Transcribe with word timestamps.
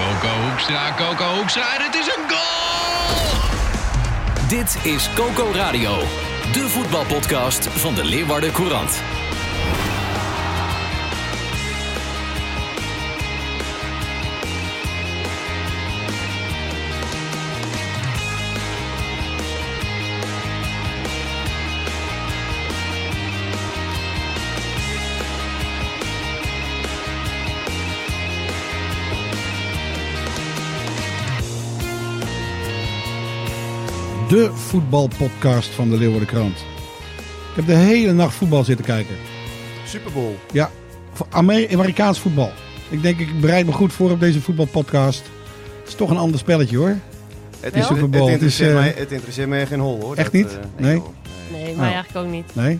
Coco 0.00 0.28
Hoekstra, 0.28 0.94
Coco 0.96 1.24
Hoekstra 1.24 1.74
en 1.76 1.84
het 1.84 1.94
is 1.94 2.06
een 2.06 2.28
goal! 2.28 3.38
Dit 4.48 4.76
is 4.82 5.10
Coco 5.14 5.50
Radio, 5.52 5.98
de 6.52 6.68
voetbalpodcast 6.68 7.66
van 7.66 7.94
de 7.94 8.04
Leeuwarden 8.04 8.52
Courant. 8.52 9.02
De 34.30 34.50
voetbalpodcast 34.54 35.68
van 35.68 35.90
de 35.90 35.96
Leeuwarden 35.98 36.28
Krant. 36.28 36.56
Ik 37.50 37.56
heb 37.56 37.66
de 37.66 37.74
hele 37.74 38.12
nacht 38.12 38.34
voetbal 38.34 38.64
zitten 38.64 38.84
kijken. 38.84 39.14
Super 39.86 40.12
Bowl. 40.12 40.34
Ja, 40.52 40.70
Amerikaans 41.30 42.18
voetbal. 42.20 42.52
Ik 42.88 43.02
denk, 43.02 43.18
ik 43.18 43.40
bereid 43.40 43.66
me 43.66 43.72
goed 43.72 43.92
voor 43.92 44.10
op 44.10 44.20
deze 44.20 44.40
voetbalpodcast. 44.40 45.22
Het 45.78 45.88
is 45.88 45.94
toch 45.94 46.10
een 46.10 46.16
ander 46.16 46.38
spelletje 46.38 46.76
hoor. 46.76 46.96
Het, 47.60 47.74
is, 47.74 47.86
Super 47.86 48.02
het, 48.02 48.10
Bowl, 48.10 48.22
het 48.24 48.32
interesseert 48.32 48.70
is, 48.70 48.76
eh, 48.76 48.80
mij, 48.82 48.94
het 48.96 49.12
interesseert 49.12 49.48
mij 49.48 49.66
geen 49.66 49.80
hol 49.80 50.00
hoor. 50.00 50.16
Echt 50.16 50.32
Dat, 50.32 50.42
niet? 50.42 50.50
eh, 50.76 50.82
Nee? 50.84 50.94
joh. 50.94 51.06
Nee, 51.52 51.62
mij 51.76 51.88
Oh. 51.88 51.94
eigenlijk 51.94 52.26
ook 52.26 52.32
niet. 52.32 52.54
Nee, 52.54 52.78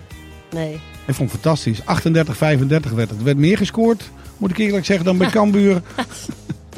Nee. 0.50 0.80
ik 1.06 1.14
vond 1.14 1.32
het 1.32 1.40
fantastisch. 1.40 1.80
38-35 1.84 2.92
werd 2.94 3.10
het. 3.10 3.18
Er 3.18 3.24
werd 3.24 3.36
meer 3.38 3.56
gescoord, 3.56 4.10
moet 4.36 4.50
ik 4.50 4.58
eerlijk 4.58 4.84
zeggen, 4.86 5.04
dan 5.04 5.18
bij 5.18 5.30
Cambuur 5.40 5.82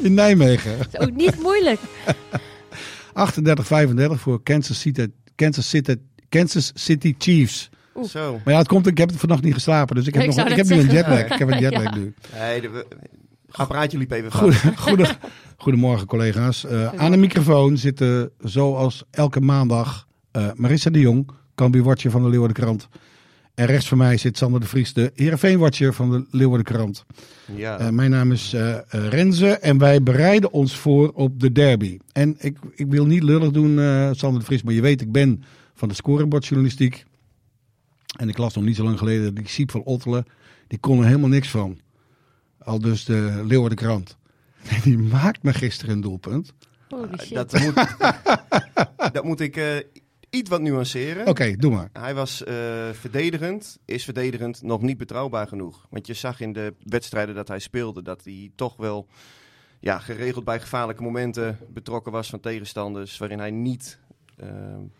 in 0.01 0.13
Nijmegen. 0.13 0.77
Het 0.77 0.87
is 0.91 0.99
ook 0.99 1.15
niet 1.15 1.41
moeilijk. 1.41 1.79
38-35 3.13 4.11
voor 4.13 4.43
Kansas 4.43 4.79
City, 4.79 5.07
Kansas 5.35 5.69
City, 5.69 5.95
Kansas 6.29 6.71
City 6.75 7.15
Chiefs. 7.17 7.69
Zo. 8.07 8.39
Maar 8.43 8.53
ja, 8.53 8.59
het 8.59 8.67
komt, 8.67 8.87
ik 8.87 8.97
heb 8.97 9.11
vannacht 9.15 9.43
niet 9.43 9.53
geslapen, 9.53 9.95
dus 9.95 10.07
ik 10.07 10.13
heb, 10.13 10.23
Ik 10.23 10.35
nog, 10.35 10.47
ik 10.47 10.55
heb 10.55 10.65
nu 10.67 10.75
een 10.79 10.89
jetlag. 10.91 11.19
Ik 11.19 11.39
heb 11.39 11.51
een 11.51 11.59
jetlag 11.69 11.83
Ja. 11.83 11.95
nu. 11.95 12.13
Nee, 12.39 12.61
de, 12.61 12.85
apparaatje 13.51 13.97
liep 13.97 14.11
even 14.11 14.31
Goed, 14.31 14.55
goede, 14.87 15.15
goedemorgen 15.57 16.07
collega's. 16.07 16.65
Eh, 16.65 16.87
aan 16.95 17.11
de 17.11 17.17
microfoon 17.17 17.77
zitten 17.77 18.31
zoals 18.39 19.03
elke 19.11 19.39
maandag 19.39 20.07
eh, 20.31 20.47
Marissa 20.55 20.89
de 20.89 20.99
Jong, 20.99 21.29
Cambuur-watcher 21.55 22.11
van 22.11 22.23
de 22.23 22.29
Leeuwarden 22.29 22.63
Krant. 22.63 22.87
En 23.55 23.65
rechts 23.65 23.87
van 23.87 23.97
mij 23.97 24.17
zit 24.17 24.37
Sander 24.37 24.59
de 24.59 24.67
Vries, 24.67 24.93
de 24.93 25.11
Heerenveen-watcher 25.15 25.93
van 25.93 26.11
de 26.11 26.25
Leeuwarden 26.29 26.65
Krant. 26.65 27.05
Ja. 27.55 27.79
Eh, 27.79 27.89
mijn 27.89 28.11
naam 28.11 28.31
is 28.31 28.53
eh, 28.53 28.73
eh, 28.73 28.83
Renze 28.89 29.47
en 29.47 29.77
wij 29.77 30.03
bereiden 30.03 30.51
ons 30.51 30.77
voor 30.77 31.11
op 31.11 31.39
de 31.39 31.51
derby. 31.51 31.99
En 32.11 32.35
ik, 32.39 32.57
ik 32.75 32.87
wil 32.87 33.05
niet 33.05 33.23
lullig 33.23 33.51
doen, 33.51 33.79
eh, 33.79 34.09
Sander 34.11 34.39
de 34.39 34.45
Vries, 34.45 34.63
maar 34.63 34.73
je 34.73 34.81
weet, 34.81 35.01
ik 35.01 35.11
ben 35.11 35.43
van 35.73 35.87
de 35.87 35.93
scorebordjournalistiek. 35.93 37.05
En 38.19 38.29
ik 38.29 38.37
las 38.37 38.55
nog 38.55 38.63
niet 38.63 38.75
zo 38.75 38.83
lang 38.83 38.97
geleden, 38.97 39.35
die 39.35 39.47
Siep 39.47 39.71
van 39.71 39.83
Ottelen, 39.83 40.25
die 40.67 40.79
kon 40.79 40.99
er 40.99 41.05
helemaal 41.05 41.29
niks 41.29 41.49
van. 41.49 41.79
Al 42.59 42.79
dus 42.79 43.05
de 43.05 43.43
Leeuwarden 43.47 43.77
Krant. 43.77 44.17
En 44.69 44.79
die 44.83 44.97
maakt 44.97 45.43
me 45.43 45.53
gisteren 45.53 45.95
een 45.95 46.01
doelpunt. 46.01 46.53
Holy 46.89 47.17
shit. 47.17 47.33
dat, 47.33 47.59
moet, 47.59 47.95
dat 49.13 49.23
moet 49.23 49.39
ik 49.39 49.57
eh, 49.57 49.65
iets 50.33 50.49
wat 50.49 50.61
nuanceren. 50.61 51.27
Oké, 51.27 51.55
doe 51.55 51.71
maar. 51.71 51.89
Hij 51.93 52.13
was 52.13 52.43
eh, 52.43 52.55
verdedigend, 52.91 53.77
is 53.85 54.03
verdedigend 54.03 54.61
nog 54.61 54.81
niet 54.81 54.97
betrouwbaar 54.97 55.47
genoeg. 55.47 55.87
Want 55.89 56.07
je 56.07 56.13
zag 56.13 56.39
in 56.39 56.53
de 56.53 56.73
wedstrijden 56.83 57.35
dat 57.35 57.47
hij 57.47 57.59
speelde 57.59 58.01
dat 58.01 58.23
hij 58.23 58.51
toch 58.55 58.75
wel 58.75 59.07
ja, 59.79 59.99
geregeld 59.99 60.43
bij 60.45 60.59
gevaarlijke 60.59 61.03
momenten 61.03 61.57
betrokken 61.69 62.11
was 62.11 62.29
van 62.29 62.39
tegenstanders. 62.39 63.17
Waarin 63.17 63.39
hij 63.39 63.51
niet 63.51 63.99
eh, 64.37 64.49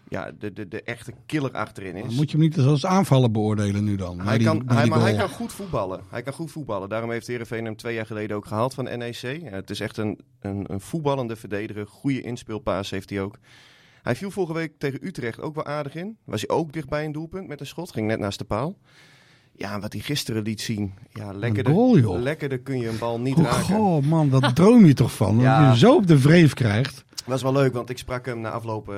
ja, 0.07 0.31
de, 0.39 0.53
de, 0.53 0.67
de 0.67 0.81
echte 0.83 1.13
killer 1.25 1.51
achterin 1.51 1.95
is. 1.95 2.15
Moet 2.15 2.31
je 2.31 2.37
hem 2.37 2.45
niet 2.45 2.57
als 2.59 2.85
aanvaller 2.85 3.31
beoordelen 3.31 3.83
nu 3.83 3.95
dan? 3.95 4.19
Hij 4.19 4.37
die- 4.37 4.47
kan, 4.47 4.63
hij, 4.65 4.87
maar 4.87 4.99
hij 5.01 5.15
kan 5.15 5.29
goed 5.29 5.53
voetballen. 5.53 6.01
Hij 6.09 6.21
kan 6.21 6.33
goed 6.33 6.51
voetballen. 6.51 6.89
Daarom 6.89 7.11
heeft 7.11 7.27
Heerenveen 7.27 7.65
hem 7.65 7.75
twee 7.75 7.95
jaar 7.95 8.05
geleden 8.05 8.37
ook 8.37 8.45
gehaald 8.45 8.73
van 8.73 8.83
NEC. 8.83 9.15
Ja, 9.21 9.49
het 9.49 9.69
is 9.69 9.79
echt 9.79 9.97
een, 9.97 10.19
een, 10.39 10.65
een 10.67 10.81
voetballende 10.81 11.35
verdediger. 11.35 11.87
Goede 11.87 12.21
inspeelpaas 12.21 12.89
heeft 12.89 13.09
hij 13.09 13.21
ook. 13.21 13.37
Hij 14.03 14.15
viel 14.15 14.31
vorige 14.31 14.53
week 14.53 14.73
tegen 14.77 15.05
Utrecht 15.07 15.41
ook 15.41 15.55
wel 15.55 15.65
aardig 15.65 15.95
in. 15.95 16.17
Was 16.23 16.43
hij 16.47 16.55
ook 16.55 16.73
dichtbij 16.73 17.05
een 17.05 17.11
doelpunt 17.11 17.47
met 17.47 17.59
een 17.59 17.65
schot. 17.65 17.91
Ging 17.91 18.07
net 18.07 18.19
naast 18.19 18.39
de 18.39 18.45
paal. 18.45 18.77
Ja, 19.55 19.73
en 19.73 19.81
wat 19.81 19.93
hij 19.93 20.01
gisteren 20.01 20.43
liet 20.43 20.61
zien. 20.61 20.93
Ja, 21.13 21.31
lekkerder, 21.33 21.73
goal, 21.73 21.97
joh. 21.99 22.21
lekkerder 22.21 22.59
kun 22.59 22.79
je 22.79 22.87
een 22.89 22.97
bal 22.97 23.19
niet 23.19 23.37
Oh, 23.37 23.43
raken. 23.43 23.59
goh, 23.63 24.03
man, 24.03 24.29
dat 24.29 24.55
droom 24.55 24.85
je 24.85 24.93
toch 24.93 25.13
van? 25.15 25.37
Dat 25.43 25.71
je 25.71 25.77
zo 25.77 25.95
op 25.95 26.07
de 26.07 26.21
wreef 26.21 26.53
krijgt. 26.53 27.03
was 27.25 27.41
wel 27.41 27.51
leuk, 27.53 27.73
want 27.73 27.89
ik 27.89 27.97
sprak 27.97 28.25
hem 28.25 28.39
na 28.39 28.49
afloop 28.49 28.89
eh, 28.89 28.97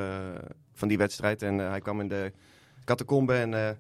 van 0.74 0.88
die 0.88 0.98
wedstrijd. 0.98 1.42
En 1.42 1.60
eh, 1.60 1.70
hij 1.70 1.80
kwam 1.80 2.02
in 2.02 2.08
de 2.08 2.32
catacombe 2.86 3.34
en 3.34 3.54
eh, 3.54 3.76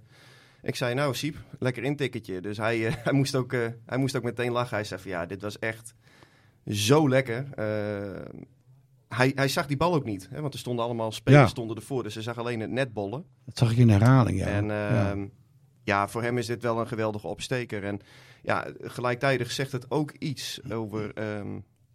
ik 0.61 0.75
zei, 0.75 0.93
nou 0.93 1.15
Siep, 1.15 1.35
lekker 1.59 1.83
intikketje. 1.83 2.41
Dus 2.41 2.57
hij, 2.57 2.77
hij, 3.03 3.13
moest 3.13 3.35
ook, 3.35 3.51
hij 3.85 3.97
moest 3.97 4.15
ook 4.15 4.23
meteen 4.23 4.51
lachen. 4.51 4.75
Hij 4.75 4.85
zei 4.85 5.01
van, 5.01 5.11
ja, 5.11 5.25
dit 5.25 5.41
was 5.41 5.59
echt 5.59 5.93
zo 6.67 7.09
lekker. 7.09 7.45
Hij, 9.15 9.31
hij 9.35 9.47
zag 9.47 9.67
die 9.67 9.77
bal 9.77 9.93
ook 9.93 10.05
niet, 10.05 10.27
hè, 10.31 10.41
want 10.41 10.53
er 10.53 10.59
stonden 10.59 10.85
allemaal 10.85 11.11
spelers 11.11 11.41
Ja. 11.43 11.47
stonden 11.47 11.75
ervoor. 11.75 12.03
Dus 12.03 12.13
hij 12.13 12.23
zag 12.23 12.37
alleen 12.37 12.59
het 12.59 12.69
netbollen. 12.71 13.23
Dat 13.45 13.57
zag 13.57 13.71
ik 13.71 13.77
in 13.77 13.89
herhaling, 13.89 14.39
ja. 14.39 14.45
En 14.45 14.65
Ja. 14.65 15.09
ehm, 15.11 15.25
ja. 15.83 16.07
voor 16.07 16.21
hem 16.23 16.37
is 16.37 16.45
dit 16.45 16.61
wel 16.61 16.79
een 16.79 16.87
geweldige 16.87 17.27
opsteker. 17.27 17.83
En 17.83 17.99
ja, 18.41 18.67
gelijktijdig 18.81 19.51
zegt 19.51 19.71
het 19.71 19.91
ook 19.91 20.11
iets 20.19 20.59
over 20.71 21.13
ehm, 21.13 21.47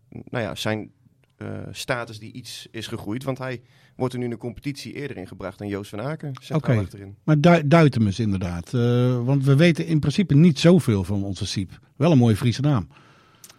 nou 0.09 0.44
ja, 0.44 0.54
zijn 0.54 0.91
eh, 1.36 1.48
status 1.70 2.19
die 2.19 2.32
iets 2.32 2.69
is 2.70 2.86
gegroeid. 2.86 3.25
Want 3.25 3.38
hij 3.38 3.62
wordt 3.97 4.12
er 4.12 4.19
nu 4.19 4.25
in 4.25 4.30
de 4.30 4.36
competitie 4.36 4.92
eerder 4.92 5.16
ingebracht 5.16 5.59
dan 5.59 5.69
Joost 5.69 5.91
van 5.91 6.00
Aken. 6.00 6.32
Oké. 6.53 6.86
Maar 7.25 7.41
du 7.41 7.66
duid 7.69 7.94
hem 7.94 8.06
eens 8.06 8.19
inderdaad. 8.19 8.75
Eh, 8.75 9.25
want 9.25 9.44
we 9.44 9.56
weten 9.56 9.86
in 9.86 9.98
principe 10.00 10.34
niet 10.34 10.59
zoveel 10.59 11.04
van 11.04 11.25
onze 11.25 11.47
Siep. 11.47 11.78
Wel 11.97 12.12
een 12.12 12.19
mooie 12.19 12.36
Friese 12.36 12.60
naam. 12.60 12.88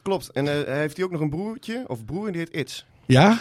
Klopt. 0.01 0.29
En 0.31 0.47
eh, 0.67 0.73
heeft 0.73 0.95
hij 0.95 1.05
ook 1.05 1.11
nog 1.11 1.21
een 1.21 1.29
broertje, 1.29 1.83
of 1.87 2.05
broer, 2.05 2.25
en 2.25 2.31
die 2.31 2.41
heet 2.41 2.53
Its. 2.55 2.85
Ja? 3.05 3.39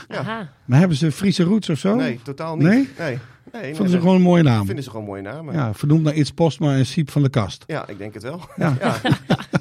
Maar 0.64 0.78
hebben 0.78 0.96
ze 0.96 1.12
Friese 1.12 1.42
roots 1.42 1.68
of 1.70 1.78
zo? 1.78 1.94
Nee, 1.94 2.20
totaal 2.22 2.56
niet. 2.56 2.66
Nee? 2.68 2.88
Nee. 2.98 3.18
nee, 3.52 3.62
nee, 3.62 3.74
Vonden 3.74 3.92
ze 3.94 3.98
gewoon 4.00 4.14
een 4.14 4.22
mooie 4.22 4.42
naam? 4.42 4.66
Vinden 4.66 4.84
ze 4.84 4.90
gewoon 4.90 5.06
mooie 5.06 5.22
namen. 5.22 5.54
Ja, 5.54 5.74
vernoemd 5.74 6.02
naar 6.02 6.14
Iets 6.14 6.30
Postma 6.30 6.74
en 6.74 6.86
Siep 6.86 7.10
van 7.10 7.22
de 7.22 7.28
Kast. 7.28 7.64
Ja, 7.66 7.88
ik 7.88 7.98
denk 7.98 8.14
het 8.14 8.22
wel. 8.22 8.40
Ja. 8.56 8.76
Ja. 8.80 9.00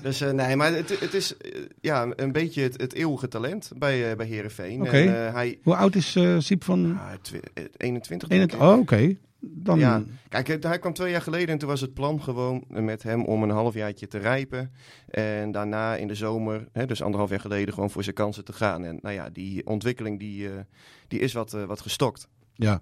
dus 0.02 0.22
eh, 0.22 0.32
nee, 0.32 0.56
maar 0.56 0.74
het, 0.74 1.00
het 1.00 1.14
is 1.14 1.38
eh, 1.38 1.52
ja, 1.82 2.08
een 2.16 2.32
beetje 2.32 2.62
het, 2.62 2.82
het 2.82 2.94
eeuwige 2.94 3.28
talent 3.28 3.72
bij, 3.78 4.10
eh 4.12 4.16
bij 4.18 4.26
Herenveen. 4.26 4.82
Oké. 4.82 4.90
En 4.98 5.28
eh, 5.28 5.34
hij, 5.34 5.60
Hoe 5.64 5.76
oud 5.76 5.96
is 5.96 6.16
eh 6.16 6.36
Siep 6.40 6.64
van... 6.64 6.98
ah, 7.00 7.12
twi- 7.22 7.40
eh, 7.54 7.64
21 7.78 8.30
In 8.30 8.38
denk 8.38 8.52
het, 8.52 8.60
ik. 8.62 8.66
oh, 8.68 8.78
oké. 8.78 9.16
Dan... 9.40 9.80
Ja. 9.80 10.04
Kijk, 10.30 10.64
hij 10.64 10.80
kwam 10.80 10.94
twee 10.94 11.12
jaar 11.12 11.22
geleden 11.22 11.48
en 11.48 11.58
toen 11.58 11.70
was 11.70 11.82
het 11.82 11.94
plan 11.94 12.22
gewoon 12.22 12.64
met 12.68 13.04
hem 13.04 13.26
om 13.26 13.44
een 13.44 13.50
halfjaartje 13.50 14.08
te 14.08 14.18
rijpen. 14.18 14.72
En 15.10 15.52
daarna 15.52 15.96
in 15.96 16.08
de 16.08 16.16
zomer, 16.16 16.68
hè, 16.72 16.86
dus 16.86 17.02
anderhalf 17.02 17.30
jaar 17.30 17.40
geleden, 17.40 17.74
gewoon 17.74 17.90
voor 17.90 18.04
zijn 18.04 18.16
kansen 18.16 18.46
te 18.46 18.54
gaan. 18.54 18.84
En 18.84 19.00
nou 19.02 19.16
ja, 19.16 19.30
die 19.30 19.66
ontwikkeling 19.66 20.20
die, 20.20 20.50
eh, 20.50 20.60
die 21.08 21.20
is 21.20 21.34
wat, 21.34 21.54
eh, 21.54 21.64
wat 21.64 21.82
gestokt. 21.82 22.28
Ja. 22.54 22.82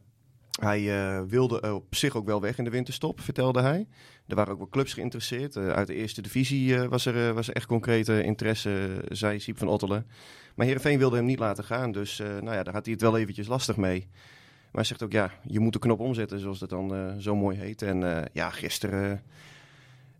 Hij 0.60 1.00
eh, 1.00 1.22
wilde 1.28 1.74
op 1.74 1.96
zich 1.96 2.16
ook 2.16 2.26
wel 2.26 2.42
weg 2.42 2.58
in 2.58 2.64
de 2.64 2.70
winterstop, 2.70 3.22
vertelde 3.22 3.62
hij. 3.62 3.88
Er 4.28 4.36
waren 4.36 4.54
ook 4.54 4.60
wel 4.60 4.70
clubs 4.70 4.94
geïnteresseerd. 4.94 5.58
Uit 5.58 5.88
de 5.88 5.94
eerste 5.94 6.22
divisie 6.22 6.80
was, 6.80 7.06
er, 7.06 7.34
was 7.34 7.48
er 7.48 7.56
echt 7.56 7.66
concrete 7.66 8.24
interesse, 8.24 9.02
zei 9.08 9.40
Siep 9.40 9.58
van 9.58 9.68
Ottelen. 9.68 10.08
Maar 10.56 10.66
Heerenveen 10.66 10.98
wilde 10.98 11.16
hem 11.16 11.26
niet 11.26 11.40
laten 11.40 11.64
gaan, 11.64 11.92
dus 11.92 12.18
nou 12.18 12.52
ja, 12.52 12.64
daar 12.64 12.74
had 12.74 12.86
hij 12.86 12.94
het 12.94 13.02
wel 13.02 13.18
eventjes 13.18 13.48
lastig 13.48 13.78
mee. 13.78 14.08
Maar 14.78 14.86
hij 14.86 14.96
zegt 14.98 15.04
ook, 15.04 15.20
ja, 15.22 15.32
je 15.54 15.60
moet 15.60 15.74
de 15.74 15.80
knop 15.80 16.00
omzetten, 16.00 16.40
zoals 16.40 16.60
dat 16.60 16.70
dan 16.70 16.96
eh, 16.96 17.14
zo 17.20 17.36
mooi 17.36 17.58
heet. 17.58 17.82
En 17.82 18.18
eh, 18.18 18.26
ja, 18.34 18.50
gisteren 18.50 19.12
eh, 19.12 19.18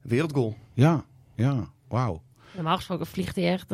wereldgoal. 0.02 0.56
Ja. 0.74 1.06
Ja. 1.36 1.70
Wauw. 1.88 2.22
Normaal 2.52 2.76
gesproken 2.76 3.06
vliegt 3.06 3.36
hij 3.36 3.52
echt 3.52 3.70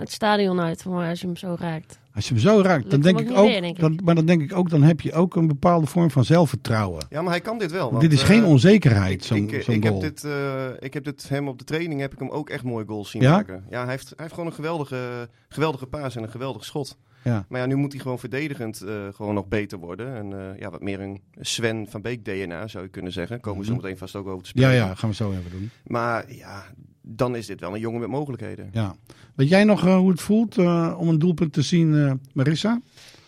het 0.00 0.12
stadion 0.12 0.60
uit 0.60 0.86
als 0.86 1.20
je 1.20 1.26
hem 1.26 1.36
zo 1.36 1.56
raakt. 1.58 1.98
Als 2.14 2.28
je 2.28 2.34
hem 2.34 2.42
zo 2.42 2.60
raakt, 2.60 2.90
dan 2.90 3.00
denk 3.00 3.20
ik 3.20 3.30
ook 3.30 3.36
ook, 3.36 3.44
niet 3.44 3.52
weer, 3.52 3.60
denk 3.60 3.74
ik. 3.74 3.80
dan, 3.80 4.00
maar 4.04 4.14
dan 4.14 4.26
denk 4.26 4.42
ik 4.42 4.56
ook, 4.56 4.70
dan 4.70 4.82
heb 4.82 5.00
je 5.00 5.12
ook 5.12 5.36
een 5.36 5.46
bepaalde 5.46 5.86
vorm 5.86 6.10
van 6.10 6.24
zelfvertrouwen. 6.24 7.06
Ja, 7.10 7.22
maar 7.22 7.30
hij 7.30 7.40
kan 7.40 7.58
dit 7.58 7.70
wel. 7.70 7.90
want, 7.90 8.02
Dit 8.02 8.12
is 8.12 8.22
geen 8.22 8.44
onzekerheid, 8.44 9.20
Ik, 9.20 9.22
zo'n 9.22 9.74
ik, 9.74 9.82
heb 9.82 10.00
dit, 10.00 10.24
eh, 10.24 10.66
ik 10.78 10.94
heb 10.94 11.04
dit 11.04 11.28
hem 11.28 11.48
op 11.48 11.58
de 11.58 11.64
training 11.64 12.00
heb 12.00 12.12
ik 12.12 12.18
hem 12.18 12.30
ook 12.30 12.50
echt 12.50 12.64
mooie 12.64 12.84
goals 12.86 13.10
zien 13.10 13.22
Ja? 13.22 13.30
maken. 13.30 13.64
Ja, 13.70 13.80
hij 13.82 13.90
heeft, 13.90 14.08
hij 14.08 14.16
heeft 14.18 14.32
gewoon 14.32 14.46
een 14.48 14.54
geweldige, 14.54 15.28
geweldige 15.48 15.86
paas 15.86 16.16
en 16.16 16.22
een 16.22 16.30
geweldig 16.30 16.64
schot. 16.64 16.96
Ja. 17.24 17.44
Maar 17.48 17.60
ja, 17.60 17.66
nu 17.66 17.74
moet 17.74 17.92
hij 17.92 18.00
gewoon 18.00 18.18
verdedigend 18.18 18.80
eh, 18.80 18.94
gewoon 19.14 19.34
nog 19.34 19.48
beter 19.48 19.78
worden. 19.78 20.14
En 20.16 20.32
eh, 20.32 20.58
ja, 20.60 20.70
wat 20.70 20.82
meer 20.82 21.00
een 21.00 21.20
Sven 21.40 21.86
van 21.90 22.02
Beek 22.02 22.24
DNA 22.24 22.68
zou 22.68 22.84
je 22.84 22.90
kunnen 22.90 23.12
zeggen. 23.12 23.40
Komen 23.40 23.60
we 23.60 23.66
zo 23.66 23.72
Mhm. 23.72 23.82
meteen 23.82 23.98
vast 23.98 24.16
ook 24.16 24.26
over 24.26 24.42
te 24.44 24.50
ja, 24.54 24.66
spreken. 24.68 24.86
ja, 24.88 24.94
gaan 24.94 25.08
we 25.10 25.14
zo 25.16 25.30
even 25.30 25.50
doen. 25.50 25.70
Maar 25.86 26.32
ja, 26.34 26.64
dan 27.02 27.36
is 27.36 27.46
dit 27.46 27.60
wel 27.60 27.74
een 27.74 27.80
jongen 27.80 28.00
met 28.00 28.08
mogelijkheden. 28.08 28.68
Ja. 28.72 28.94
Weet 29.34 29.48
jij 29.48 29.64
nog 29.64 29.86
eh, 29.86 29.96
hoe 29.96 30.10
het 30.10 30.20
voelt 30.20 30.58
eh, 30.58 30.94
om 30.98 31.08
een 31.08 31.18
doelpunt 31.18 31.52
te 31.52 31.62
zien, 31.62 31.94
eh, 31.94 32.12
Marissa? 32.32 32.80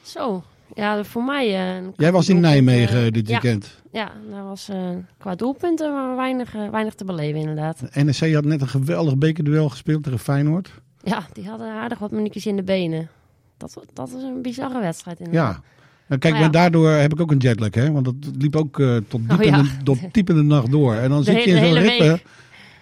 Zo. 0.02 0.43
Ja, 0.75 1.04
voor 1.04 1.25
mij... 1.25 1.46
eh, 1.78 1.86
Jij 1.96 2.12
was 2.12 2.28
in 2.28 2.40
Nijmegen 2.40 3.12
dit 3.12 3.26
ja, 3.28 3.40
weekend. 3.40 3.82
Ja, 3.93 4.12
daar 4.31 4.44
was 4.44 4.70
qua 5.19 5.34
doelpunten 5.34 5.93
maar 5.93 6.16
weinig, 6.16 6.52
weinig 6.52 6.94
te 6.94 7.04
beleven 7.04 7.40
inderdaad. 7.40 7.82
NEC 7.94 8.34
had 8.34 8.44
net 8.44 8.60
een 8.60 8.69
geweldig 8.69 9.16
bekerduel 9.19 9.69
gespeeld 9.69 10.02
tegen 10.02 10.19
Feyenoord. 10.19 10.70
Ja, 11.02 11.26
die 11.32 11.48
hadden 11.48 11.66
aardig 11.72 11.98
wat 11.98 12.10
minuutjes 12.10 12.46
in 12.46 12.56
de 12.56 12.62
benen. 12.62 13.08
Dat, 13.60 13.84
dat 13.92 14.08
is 14.08 14.22
een 14.22 14.42
bizarre 14.42 14.80
wedstrijd 14.80 15.18
inderdaad. 15.18 15.54
Ja. 15.54 15.62
Nou, 16.06 16.20
kijk, 16.20 16.34
Maar 16.34 16.42
ja. 16.42 16.48
maar 16.48 16.50
daardoor 16.60 16.90
heb 16.90 17.12
ik 17.12 17.20
ook 17.20 17.30
een 17.30 17.36
jetlag, 17.38 17.74
hè? 17.74 17.92
Want 17.92 18.04
dat 18.04 18.14
liep 18.38 18.56
ook 18.56 18.80
eh, 18.80 18.96
tot, 19.08 19.28
diep 19.28 19.38
Oh, 19.40 19.44
in 19.46 19.52
de, 19.52 19.68
tot 19.84 19.98
diep 20.12 20.30
in 20.30 20.36
de 20.36 20.42
nacht 20.42 20.70
door. 20.70 20.94
En 20.94 21.08
dan 21.10 21.18
De 21.18 21.24
zit 21.24 21.44
je 21.44 21.50
in 21.50 21.56
zo'n 21.64 21.74
ritme. 21.82 22.08
week. 22.08 22.24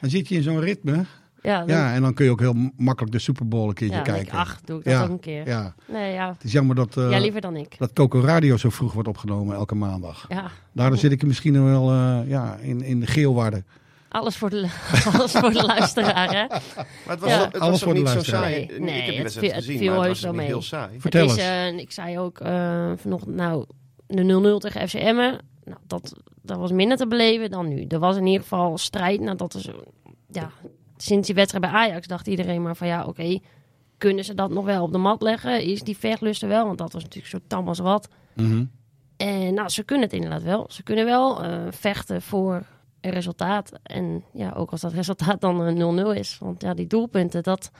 Dan 0.00 0.10
zit 0.10 0.28
je 0.28 0.34
in 0.34 0.42
zo'n 0.42 0.60
ritme. 0.60 1.04
Ja, 1.42 1.58
dan, 1.58 1.68
Ja, 1.76 1.94
en 1.94 2.02
dan 2.02 2.14
kun 2.14 2.24
je 2.24 2.30
ook 2.30 2.40
heel 2.40 2.54
makkelijk 2.76 3.12
de 3.12 3.18
Super 3.18 3.48
Bowl 3.48 3.68
een 3.68 3.74
keertje 3.74 3.96
ja, 3.96 4.02
kijken. 4.02 4.26
ik, 4.26 4.32
ach, 4.38 4.60
doe 4.64 4.78
ik 4.78 4.84
dat 4.84 4.92
Ja, 4.92 5.02
ook 5.02 5.08
een 5.08 5.20
keer. 5.20 5.46
Ja, 5.46 5.74
Nee, 5.88 6.12
ja. 6.12 6.28
het 6.32 6.44
is 6.44 6.52
jammer 6.52 6.76
dat, 6.76 6.96
eh, 6.96 7.10
ja, 7.10 7.18
liever 7.18 7.40
dan 7.40 7.56
ik. 7.56 7.74
dat 7.78 7.92
Coco 7.92 8.20
Radio 8.20 8.56
zo 8.56 8.70
vroeg 8.70 8.92
wordt 8.92 9.08
opgenomen 9.08 9.54
elke 9.56 9.74
maandag. 9.74 10.26
Ja, 10.28 10.50
Daardoor 10.72 10.98
zit 10.98 11.12
ik 11.12 11.26
misschien 11.26 11.64
wel 11.64 11.90
eh, 11.90 12.18
ja, 12.26 12.56
in, 12.56 12.82
in 12.82 13.00
de 13.00 13.06
geelwaarde. 13.06 13.62
Alles 14.08 14.36
voor 14.36 14.50
de, 14.50 14.68
alles 15.14 15.32
voor 15.32 15.50
de 15.52 15.62
luisteraar, 15.66 16.28
hè? 16.34 16.46
Maar 16.46 16.86
het 17.06 17.20
was, 17.20 17.30
Ja. 17.30 17.42
het 17.44 17.52
was 17.52 17.60
Alles 17.60 17.82
voor 17.82 17.92
de 17.94 17.98
niet 17.98 18.08
zo 18.08 18.14
luisteraar. 18.14 18.42
saai. 18.42 18.78
Nee, 18.78 19.02
ik 19.02 19.14
heb 19.14 19.24
het 19.24 19.38
gezien, 19.54 19.78
viel 19.78 19.86
maar 19.94 19.96
het 19.96 20.04
heus 20.06 20.08
was 20.08 20.20
wel 20.20 20.30
niet 20.30 20.40
mee. 20.40 20.46
heel 20.50 20.62
saai. 20.62 21.00
Vertel 21.00 21.20
het 21.28 21.30
eens. 21.30 21.38
is, 21.38 21.44
eh, 21.48 21.78
ik 21.78 21.92
zei 21.92 22.18
ook 22.18 22.38
eh, 22.40 22.92
vanochtend, 22.96 23.34
nou, 23.34 23.64
de 24.06 24.22
0-0 24.56 24.58
tegen 24.58 24.88
FC 24.88 24.94
Emmen, 24.94 25.40
nou, 25.64 25.78
dat, 25.86 26.12
dat 26.42 26.58
was 26.58 26.72
minder 26.72 26.96
te 26.96 27.06
beleven 27.06 27.50
dan 27.50 27.68
nu. 27.68 27.84
Er 27.88 27.98
was 27.98 28.16
in 28.16 28.26
ieder 28.26 28.42
geval 28.42 28.78
strijd. 28.78 29.20
Nou, 29.20 29.36
dat 29.36 29.54
is, 29.54 29.68
ja, 30.30 30.50
sinds 30.96 31.26
die 31.26 31.34
wedstrijd 31.36 31.64
bij 31.64 31.74
Ajax 31.74 32.06
dacht 32.06 32.26
iedereen 32.26 32.62
maar 32.62 32.76
van 32.76 32.86
ja, 32.86 33.04
oké, 33.04 33.38
kunnen 33.98 34.24
ze 34.24 34.34
dat 34.34 34.50
nog 34.50 34.64
wel 34.64 34.82
op 34.82 34.92
de 34.92 34.98
mat 34.98 35.22
leggen? 35.22 35.62
Is 35.62 35.82
die 35.82 35.96
vechtlust 35.98 36.42
er 36.42 36.48
wel? 36.48 36.66
Want 36.66 36.78
dat 36.78 36.92
was 36.92 37.02
natuurlijk 37.02 37.32
zo 37.32 37.38
tam 37.46 37.68
als 37.68 37.78
wat. 37.78 38.08
Mhm. 38.34 38.64
En 39.16 39.54
nou, 39.54 39.68
ze 39.68 39.82
kunnen 39.82 40.04
het 40.04 40.14
inderdaad 40.14 40.42
wel. 40.42 40.66
Ze 40.70 40.82
kunnen 40.82 41.04
wel 41.04 41.42
eh, 41.44 41.58
vechten 41.70 42.22
voor 42.22 42.62
resultaat. 43.00 43.72
En 43.82 44.24
ja, 44.32 44.52
ook 44.52 44.70
als 44.70 44.80
dat 44.80 44.92
resultaat 44.92 45.40
dan 45.40 45.60
een 45.60 46.14
0-0 46.14 46.18
is. 46.18 46.38
Want 46.40 46.62
ja, 46.62 46.74
die 46.74 46.86
doelpunten, 46.86 47.42
dat, 47.42 47.70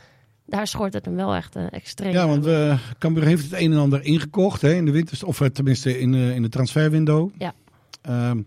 daar 0.47 0.67
schort 0.67 0.93
het 0.93 1.05
hem 1.05 1.17
wel 1.17 1.35
echt 1.35 1.56
eh, 1.56 1.65
extreem. 1.70 2.12
Ja, 2.12 2.26
want 2.26 2.47
eh 2.47 2.79
Cambuur 2.99 3.25
heeft 3.25 3.44
het 3.50 3.61
een 3.61 3.73
en 3.73 3.79
ander 3.79 4.05
ingekocht 4.05 4.62
hè, 4.62 4.75
in 4.75 4.85
de 4.85 4.91
winter, 4.93 5.26
of 5.26 5.41
eh, 5.41 5.49
tenminste 5.49 6.00
in, 6.00 6.15
eh, 6.15 6.35
in 6.35 6.43
de 6.43 6.49
transferwindow. 6.49 7.31
Ja. 7.38 7.55
Ehm, 8.03 8.43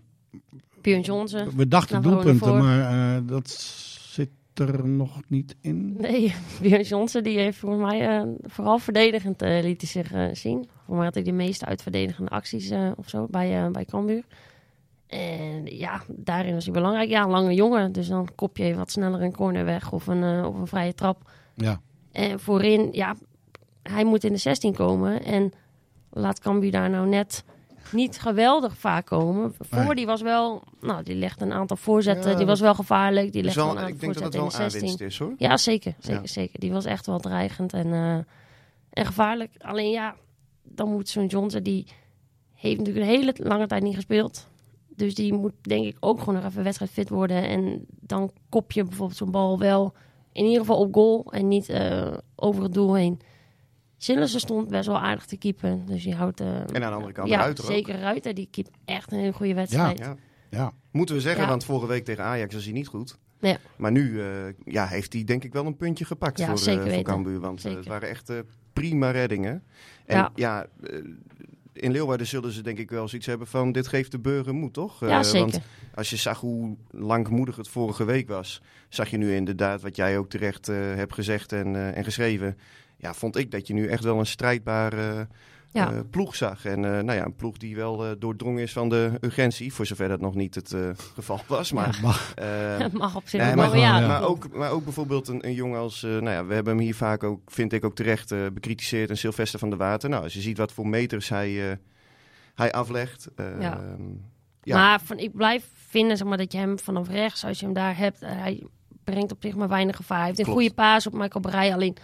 Björn 0.80 1.00
Johnson. 1.00 1.50
we 1.56 1.68
dachten 1.68 2.02
doelpunten, 2.02 2.58
maar 2.58 2.80
eh, 2.80 3.22
dat 3.26 3.50
zit 3.50 4.30
er 4.54 4.88
nog 4.88 5.20
niet 5.28 5.56
in. 5.60 5.94
Nee, 5.98 6.34
Björn 6.62 6.82
Johnson 6.82 7.22
die 7.22 7.38
heeft 7.38 7.58
volgens 7.58 7.82
mij 7.82 8.08
eh, 8.08 8.22
vooral 8.42 8.78
verdedigend 8.78 9.42
eh, 9.42 9.62
liet 9.62 9.80
hij 9.80 9.90
zich 9.90 10.12
eh, 10.12 10.28
zien. 10.32 10.68
Voor 10.86 10.96
mij 10.96 11.04
had 11.04 11.14
hij 11.14 11.22
de 11.22 11.32
meeste 11.32 11.64
uitverdedigende 11.64 12.30
acties 12.30 12.70
eh, 12.70 12.90
of 12.96 13.08
zo 13.08 13.26
bij, 13.30 13.64
eh 13.64 13.70
bij 13.70 13.84
Cambuur. 13.84 14.24
En 15.12 15.66
ja, 15.66 16.02
daarin 16.08 16.54
was 16.54 16.64
hij 16.64 16.72
belangrijk. 16.72 17.08
Ja, 17.08 17.28
lange 17.28 17.54
jongen, 17.54 17.92
dus 17.92 18.08
dan 18.08 18.28
kop 18.34 18.56
je 18.56 18.64
even 18.64 18.78
wat 18.78 18.90
sneller 18.90 19.22
een 19.22 19.32
corner 19.32 19.64
weg 19.64 19.92
of 19.92 20.06
een, 20.06 20.22
eh, 20.22 20.46
of 20.46 20.54
een 20.58 20.66
vrije 20.66 20.94
trap. 20.94 21.30
Ja. 21.54 21.80
En 22.12 22.40
voorin, 22.40 22.88
ja, 22.92 23.16
hij 23.82 24.04
moet 24.04 24.24
in 24.24 24.32
de 24.32 24.38
16 24.38 24.74
komen. 24.74 25.24
En 25.24 25.52
laat 26.10 26.40
Cambuur 26.40 26.70
daar 26.70 26.90
nou 26.90 27.08
net 27.08 27.44
niet 27.90 28.20
geweldig 28.20 28.76
vaak 28.76 29.06
komen. 29.06 29.54
Voor 29.58 29.94
die 29.94 30.06
was 30.06 30.22
wel, 30.22 30.62
nou, 30.80 31.02
die 31.02 31.14
legde 31.14 31.44
een 31.44 31.52
aantal 31.52 31.76
voorzetten. 31.76 32.30
Ja, 32.30 32.36
die 32.36 32.46
was 32.46 32.60
wel 32.60 32.74
gevaarlijk. 32.74 33.32
Die 33.32 33.42
legde 33.42 33.60
wel, 33.60 33.70
een 33.70 33.76
aantal 33.76 33.92
ik 33.94 34.00
denk 34.00 34.14
dat 34.14 34.32
in 34.34 34.38
wel 34.40 34.44
een 34.44 34.50
16. 34.50 34.80
aanwinst 34.80 35.00
is 35.00 35.18
hoor. 35.18 35.34
Ja, 35.36 35.56
zeker. 35.56 35.94
Zeker, 35.98 36.20
Ja. 36.20 36.26
zeker. 36.26 36.60
Die 36.60 36.72
was 36.72 36.84
echt 36.84 37.06
wel 37.06 37.18
dreigend 37.18 37.72
en, 37.72 37.92
eh, 37.92 38.14
en 38.90 39.06
gevaarlijk. 39.06 39.50
Alleen 39.58 39.90
ja, 39.90 40.14
dan 40.62 40.88
moet 40.88 41.08
zo'n 41.08 41.26
Johnson, 41.26 41.62
die 41.62 41.86
heeft 42.54 42.78
natuurlijk 42.78 43.06
een 43.06 43.12
hele 43.12 43.34
lange 43.36 43.66
tijd 43.66 43.82
niet 43.82 43.94
gespeeld. 43.94 44.50
Dus 44.96 45.14
die 45.14 45.32
moet 45.32 45.52
denk 45.60 45.84
ik 45.86 45.96
ook 46.00 46.18
gewoon 46.18 46.34
nog 46.34 46.44
even 46.44 46.64
wedstrijdfit 46.64 47.08
worden. 47.08 47.48
En 47.48 47.84
dan 48.00 48.30
kop 48.48 48.72
je 48.72 48.84
bijvoorbeeld 48.84 49.18
zo'n 49.18 49.30
bal 49.30 49.58
wel 49.58 49.94
in 50.32 50.44
ieder 50.44 50.60
geval 50.60 50.78
op 50.78 50.94
goal 50.94 51.32
en 51.32 51.48
niet 51.48 51.68
eh, 51.68 52.12
over 52.36 52.62
het 52.62 52.72
doel 52.74 52.94
heen. 52.94 53.20
Sillissen 53.96 54.40
stond 54.40 54.68
best 54.68 54.86
wel 54.86 54.98
aardig 54.98 55.26
te 55.26 55.36
keepen. 55.36 55.86
Dus 55.86 56.02
die 56.02 56.14
houdt... 56.14 56.40
eh, 56.40 56.46
En 56.60 56.74
aan 56.74 56.80
de 56.80 56.86
andere 56.96 57.12
kant 57.12 57.28
ja, 57.28 57.38
Ruiter 57.40 57.64
zeker 57.64 57.98
Ruiter. 57.98 58.34
Die 58.34 58.48
keept 58.50 58.70
echt 58.84 59.12
een 59.12 59.18
hele 59.18 59.32
goede 59.32 59.54
wedstrijd. 59.54 59.98
Ja. 59.98 60.16
Ja. 60.50 60.72
Moeten 60.90 61.14
we 61.14 61.20
zeggen, 61.20 61.42
Ja. 61.42 61.48
want 61.48 61.64
vorige 61.64 61.86
week 61.86 62.04
tegen 62.04 62.24
Ajax 62.24 62.54
was 62.54 62.64
hij 62.64 62.72
niet 62.72 62.86
goed. 62.88 63.18
Ja. 63.40 63.56
Maar 63.76 63.92
nu 63.92 64.20
eh, 64.20 64.26
ja, 64.64 64.86
heeft 64.86 65.12
hij 65.12 65.24
denk 65.24 65.44
ik 65.44 65.52
wel 65.52 65.66
een 65.66 65.76
puntje 65.76 66.04
gepakt 66.04 66.38
Ja, 66.38 66.56
voor, 66.56 66.74
weten. 66.74 67.02
Cambuur. 67.02 67.40
Want 67.40 67.62
het 67.62 67.86
waren 67.86 68.08
echt 68.08 68.32
prima 68.72 69.10
reddingen. 69.10 69.62
En 70.06 70.16
ja, 70.16 70.32
Ja. 70.34 70.66
In 71.72 71.92
Leeuwarden 71.92 72.26
zullen 72.26 72.52
ze 72.52 72.62
denk 72.62 72.78
ik 72.78 72.90
wel 72.90 73.08
zoiets 73.08 73.26
hebben 73.26 73.46
van... 73.46 73.72
dit 73.72 73.88
geeft 73.88 74.10
de 74.10 74.18
burger 74.18 74.54
moed, 74.54 74.72
toch? 74.72 75.00
Ja, 75.00 75.18
Eh, 75.18 75.24
zeker. 75.24 75.50
Want 75.50 75.60
als 75.94 76.10
je 76.10 76.16
zag 76.16 76.40
hoe 76.40 76.76
langmoedig 76.90 77.56
het 77.56 77.68
vorige 77.68 78.04
week 78.04 78.28
was... 78.28 78.62
zag 78.88 79.08
je 79.08 79.16
nu 79.16 79.34
inderdaad, 79.34 79.82
wat 79.82 79.96
jij 79.96 80.18
ook 80.18 80.28
terecht 80.30 80.68
eh, 80.68 80.76
hebt 80.76 81.14
gezegd 81.14 81.52
en, 81.52 81.76
eh, 81.76 81.96
en 81.96 82.04
geschreven... 82.04 82.58
ja, 82.96 83.14
vond 83.14 83.36
ik 83.36 83.50
dat 83.50 83.66
je 83.66 83.74
nu 83.74 83.86
echt 83.86 84.04
wel 84.04 84.18
een 84.18 84.26
strijdbare 84.26 85.28
Ja. 85.72 85.92
eh, 85.92 86.00
ploeg 86.10 86.36
zag. 86.36 86.64
En 86.64 86.84
eh, 86.84 86.90
nou 86.90 87.12
ja, 87.18 87.24
een 87.24 87.36
ploeg 87.36 87.56
die 87.56 87.76
wel 87.76 88.04
eh, 88.04 88.10
doordrongen 88.18 88.62
is 88.62 88.72
van 88.72 88.88
de 88.88 89.12
urgentie... 89.20 89.72
voor 89.72 89.86
zover 89.86 90.08
dat 90.08 90.20
nog 90.20 90.34
niet 90.34 90.54
het 90.54 90.76
geval 91.14 91.40
was. 91.46 91.72
Maar, 91.72 91.98
Mag. 92.02 92.34
eh, 92.34 92.78
Het 92.78 92.92
mag 92.92 93.16
op 93.16 93.28
zich 93.28 93.40
Nee, 93.40 93.54
maar, 93.54 93.78
ja. 93.78 93.98
ja. 93.98 94.06
maar, 94.06 94.22
ook, 94.22 94.54
maar 94.54 94.70
ook 94.70 94.84
bijvoorbeeld 94.84 95.28
een, 95.28 95.46
een 95.46 95.54
jongen 95.54 95.78
als... 95.78 96.02
nou 96.02 96.30
ja, 96.30 96.44
we 96.44 96.54
hebben 96.54 96.74
hem 96.76 96.82
hier 96.82 96.94
vaak 96.94 97.22
ook, 97.22 97.40
vind 97.50 97.72
ik 97.72 97.84
ook 97.84 97.94
terecht, 97.94 98.28
bekritiseerd. 98.28 99.10
Een 99.10 99.16
Sylvester 99.16 99.58
van 99.58 99.68
der 99.68 99.78
Water. 99.78 100.08
Nou, 100.08 100.22
als 100.22 100.34
je 100.34 100.40
ziet 100.40 100.58
wat 100.58 100.72
voor 100.72 100.86
meters 100.86 101.28
hij, 101.28 101.78
hij 102.54 102.72
aflegt. 102.72 103.28
Ja. 103.60 103.80
ja. 104.62 104.76
Maar 104.76 105.00
van, 105.00 105.18
ik 105.18 105.32
blijf 105.34 105.64
vinden 105.74 106.16
zeg 106.16 106.26
maar, 106.26 106.38
dat 106.38 106.52
je 106.52 106.58
hem 106.58 106.78
vanaf 106.78 107.08
rechts, 107.08 107.44
als 107.44 107.58
je 107.58 107.64
hem 107.64 107.74
daar 107.74 107.96
hebt, 107.96 108.20
hij 108.20 108.62
brengt 109.04 109.32
op 109.32 109.42
zich 109.42 109.54
maar 109.56 109.68
weinig 109.68 109.96
gevaar. 109.96 110.18
Hij 110.18 110.26
heeft 110.26 110.38
een 110.38 110.44
Klopt. 110.44 110.60
goede 110.60 110.74
paas 110.74 111.06
op 111.06 111.12
Michael 111.12 111.40
Breij. 111.40 111.72
Alleen, 111.74 111.96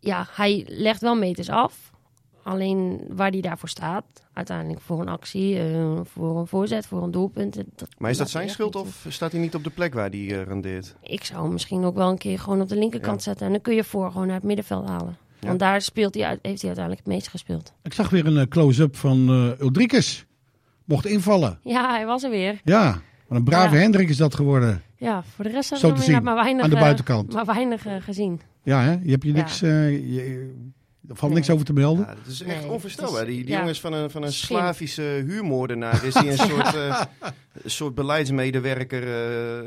ja, 0.00 0.26
hij 0.30 0.64
legt 0.68 1.00
wel 1.00 1.14
meters 1.16 1.48
af. 1.48 1.89
Alleen 2.42 3.00
waar 3.08 3.30
hij 3.30 3.40
daarvoor 3.40 3.68
staat, 3.68 4.04
uiteindelijk 4.32 4.80
voor 4.80 5.00
een 5.00 5.08
actie, 5.08 5.58
eh, 5.58 6.00
voor 6.04 6.38
een 6.38 6.46
voorzet, 6.46 6.86
voor 6.86 7.02
een 7.02 7.10
doelpunt. 7.10 7.56
eh, 7.56 7.64
Dat 7.76 7.88
maar 7.98 8.10
is 8.10 8.16
dat 8.16 8.30
zijn 8.30 8.48
schuld 8.50 8.76
of 8.76 9.06
staat 9.08 9.32
hij 9.32 9.40
niet 9.40 9.54
op 9.54 9.64
de 9.64 9.70
plek 9.70 9.94
waar 9.94 10.08
hij 10.10 10.18
eh, 10.30 10.42
rendeert? 10.42 10.94
Ik 11.02 11.24
zou 11.24 11.42
hem 11.42 11.52
misschien 11.52 11.84
ook 11.84 11.94
wel 11.96 12.10
een 12.10 12.18
keer 12.18 12.38
gewoon 12.38 12.60
op 12.60 12.68
de 12.68 12.76
linkerkant 12.76 13.16
Ja. 13.16 13.22
zetten. 13.22 13.46
En 13.46 13.52
dan 13.52 13.60
kun 13.60 13.74
je 13.74 13.84
voor 13.84 14.10
gewoon 14.10 14.26
naar 14.26 14.36
het 14.36 14.44
middenveld 14.44 14.88
halen. 14.88 15.16
Ja. 15.40 15.46
Want 15.46 15.58
daar 15.58 15.80
speelt 15.80 16.14
hij, 16.14 16.24
uit- 16.24 16.38
heeft 16.42 16.58
hij 16.60 16.66
uiteindelijk 16.70 17.06
het 17.06 17.14
meest 17.14 17.28
gespeeld. 17.28 17.72
Ik 17.82 17.92
zag 17.92 18.10
weer 18.10 18.26
een 18.26 18.48
close-up 18.48 18.96
van 18.96 19.28
eh 19.28 19.60
Ulrikes. 19.66 20.26
Mocht 20.84 21.06
invallen. 21.06 21.58
Ja, 21.62 21.90
hij 21.90 22.06
was 22.06 22.22
er 22.22 22.30
weer. 22.30 22.60
Ja, 22.64 23.00
wat 23.28 23.38
een 23.38 23.44
brave 23.44 23.74
Ja. 23.74 23.80
Hendrik 23.80 24.08
is 24.08 24.16
dat 24.16 24.34
geworden. 24.34 24.82
Ja, 24.96 25.22
voor 25.22 25.44
de 25.44 25.50
rest 25.50 25.76
Zo 25.76 25.88
hebben 25.94 26.06
we 26.06 26.20
maar 26.20 26.34
weinig, 26.34 26.64
aan 26.64 26.70
de 26.70 26.76
buitenkant. 26.76 27.32
maar 27.32 27.44
weinig 27.44 27.86
gezien. 28.00 28.40
Ja, 28.62 28.80
hè? 28.82 28.90
Je 29.02 29.10
hebt 29.10 29.22
je 29.22 29.28
Ja. 29.32 29.36
niks... 29.36 29.62
eh, 29.62 29.90
je, 30.14 30.54
er 31.10 31.16
valt 31.16 31.32
niks 31.32 31.50
over 31.50 31.64
te 31.64 31.72
melden. 31.72 32.04
Ja, 32.08 32.14
dat 32.14 32.32
is 32.32 32.42
echt 32.42 32.60
Nee, 32.60 32.70
onvoorstelbaar. 32.70 33.26
Die, 33.26 33.36
die 33.44 33.48
ja. 33.48 33.58
jongens 33.58 33.80
van 33.80 33.92
een, 33.92 34.10
van 34.10 34.22
een. 34.22 34.32
Slavische 34.32 35.02
huurmoordenaar 35.02 36.04
is 36.04 36.14
hij 36.14 36.30
een 36.32 36.38
soort, 36.38 36.74
eh, 36.74 37.02
soort 37.64 37.94
beleidsmedewerker 37.94 39.00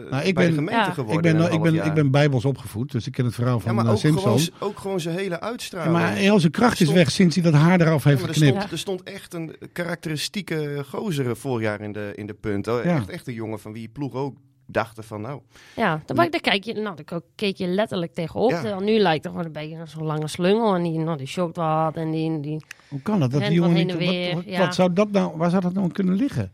Nou, 0.10 0.24
ik 0.24 0.36
bij 0.36 0.48
de 0.48 0.54
gemeente 0.54 0.74
Ja. 0.74 0.92
geworden. 0.92 1.32
Ik 1.32 1.38
ben, 1.38 1.52
ik, 1.54 1.62
ben, 1.62 1.74
jaar. 1.74 1.86
ik 1.86 1.94
ben 1.94 2.12
bijbels 2.12 2.46
opgevoed, 2.46 2.92
dus 2.92 3.08
ik 3.08 3.14
ken 3.14 3.26
het 3.26 3.34
verhaal 3.36 3.58
ja, 3.58 3.62
van 3.64 3.76
maar 3.76 3.86
eh, 3.86 3.92
ook 3.92 3.98
Simpson. 3.98 4.40
gewoon, 4.40 4.50
ook 4.60 4.80
gewoon 4.80 5.00
zijn 5.00 5.16
hele 5.18 5.30
Ja, 5.30 5.40
uitstraling. 5.42 5.94
maar 5.94 6.14
heel 6.14 6.40
zijn 6.40 6.52
kracht 6.52 6.82
is 6.82 6.92
weg 6.92 7.12
sinds 7.12 7.36
hij 7.36 7.44
dat 7.44 7.54
haar 7.54 7.82
eraf 7.82 8.04
heeft 8.04 8.20
Ja, 8.20 8.26
maar 8.26 8.36
er, 8.36 8.42
geknipt. 8.42 8.58
stond, 8.58 8.72
er 8.72 8.78
stond 8.80 9.04
echt 9.04 9.34
een 9.34 9.56
karakteristieke 9.74 10.84
gozer 10.90 11.38
vorig 11.38 11.62
jaar 11.64 11.82
in 11.82 11.92
de, 11.92 12.12
in 12.16 12.26
de 12.28 12.34
punt. 12.34 12.68
Oh, 12.68 12.84
Ja. 12.84 12.96
echt, 12.96 13.10
echt 13.10 13.28
een 13.28 13.34
jongen 13.34 13.60
van 13.60 13.74
wie 13.74 13.90
ploeg 13.90 14.14
ook 14.14 14.38
dachten 14.66 15.04
van 15.04 15.22
nou... 15.22 15.42
Ja, 15.76 16.02
daar, 16.06 16.30
daar, 16.32 16.42
kijk 16.42 16.64
je, 16.64 16.74
nou, 16.74 16.96
daar 17.04 17.22
keek 17.36 17.58
je 17.58 17.68
letterlijk 17.68 18.14
tegenop. 18.14 18.50
Ja. 18.52 18.80
Nu 18.80 18.98
lijkt 18.98 19.24
het 19.24 19.32
gewoon 19.34 19.48
een 19.48 19.52
beetje 19.54 19.82
zo'n 19.86 20.04
lange 20.06 20.28
slungel. 20.28 20.76
En 20.76 20.84
die, 20.84 21.00
nou, 21.00 21.18
die 21.18 21.28
shockt 21.28 21.56
wat. 21.56 21.96
En 21.96 22.12
die, 22.12 22.40
die 22.40 22.66
Hoe 22.88 23.02
kan 23.02 23.22
het? 23.22 23.32
Dat 23.32 23.42
die 23.42 23.52
jongen 23.52 23.74
niet, 23.86 23.98
weer, 23.98 24.34
wat, 24.36 24.44
wat, 24.44 24.54
ja. 24.54 24.60
wat 24.60 24.76
zou 24.76 24.94
dat 24.94 25.12
nou, 25.12 25.38
waar 25.38 25.50
zou 25.50 25.62
dat 25.62 25.74
nou 25.74 25.92
kunnen 25.92 26.16
liggen? 26.16 26.52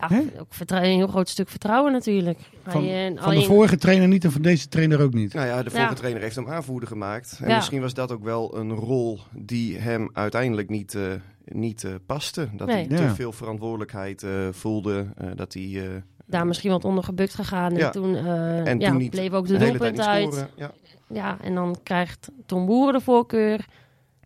ja, 0.00 0.22
ook 0.38 0.48
een 0.66 0.82
heel 0.82 1.06
groot 1.06 1.28
stuk 1.28 1.48
vertrouwen 1.48 1.92
natuurlijk. 1.92 2.38
Van, 2.64 2.88
van 3.16 3.34
de 3.34 3.42
vorige 3.42 3.76
trainer 3.76 4.08
niet 4.08 4.24
en 4.24 4.32
van 4.32 4.42
deze 4.42 4.68
trainer 4.68 5.00
ook 5.00 5.14
niet. 5.14 5.34
Nou 5.34 5.46
ja, 5.46 5.62
de 5.62 5.70
vorige 5.70 5.88
Ja. 5.88 5.94
trainer 5.94 6.22
heeft 6.22 6.36
hem 6.36 6.48
aanvoerder 6.48 6.88
gemaakt. 6.88 7.38
En 7.42 7.48
Ja. 7.48 7.56
misschien 7.56 7.80
was 7.80 7.94
dat 7.94 8.12
ook 8.12 8.24
wel 8.24 8.56
een 8.56 8.70
rol 8.72 9.18
die 9.32 9.78
hem 9.78 10.10
uiteindelijk 10.12 10.68
niet, 10.68 10.94
eh, 10.94 11.02
niet 11.44 11.84
eh, 11.84 11.94
paste. 12.06 12.48
Dat 12.52 12.66
Nee. 12.68 12.86
hij 12.86 12.96
te 12.96 13.14
veel 13.14 13.32
verantwoordelijkheid 13.32 14.22
eh, 14.22 14.30
voelde. 14.50 15.06
eh, 15.16 15.28
dat 15.34 15.52
hij 15.54 15.62
eh, 15.74 15.82
daar 16.26 16.46
misschien 16.46 16.70
wat 16.70 16.84
onder 16.84 17.04
gebukt 17.04 17.34
gegaan. 17.34 17.72
En 17.72 17.78
Ja. 17.78 17.90
toen, 17.90 18.16
eh, 18.16 18.66
en 18.66 18.78
ja, 18.80 18.88
toen 18.88 18.98
niet 18.98 19.10
bleef 19.10 19.32
ook 19.32 19.46
de 19.46 19.58
niet 19.58 20.00
uit. 20.00 20.32
scoren. 20.32 20.48
Ja. 20.56 20.70
Ja, 21.08 21.38
en 21.42 21.54
dan 21.54 21.76
krijgt 21.82 22.28
Tom 22.46 22.66
Boeren 22.66 22.92
de 22.94 23.00
voorkeur. 23.00 23.66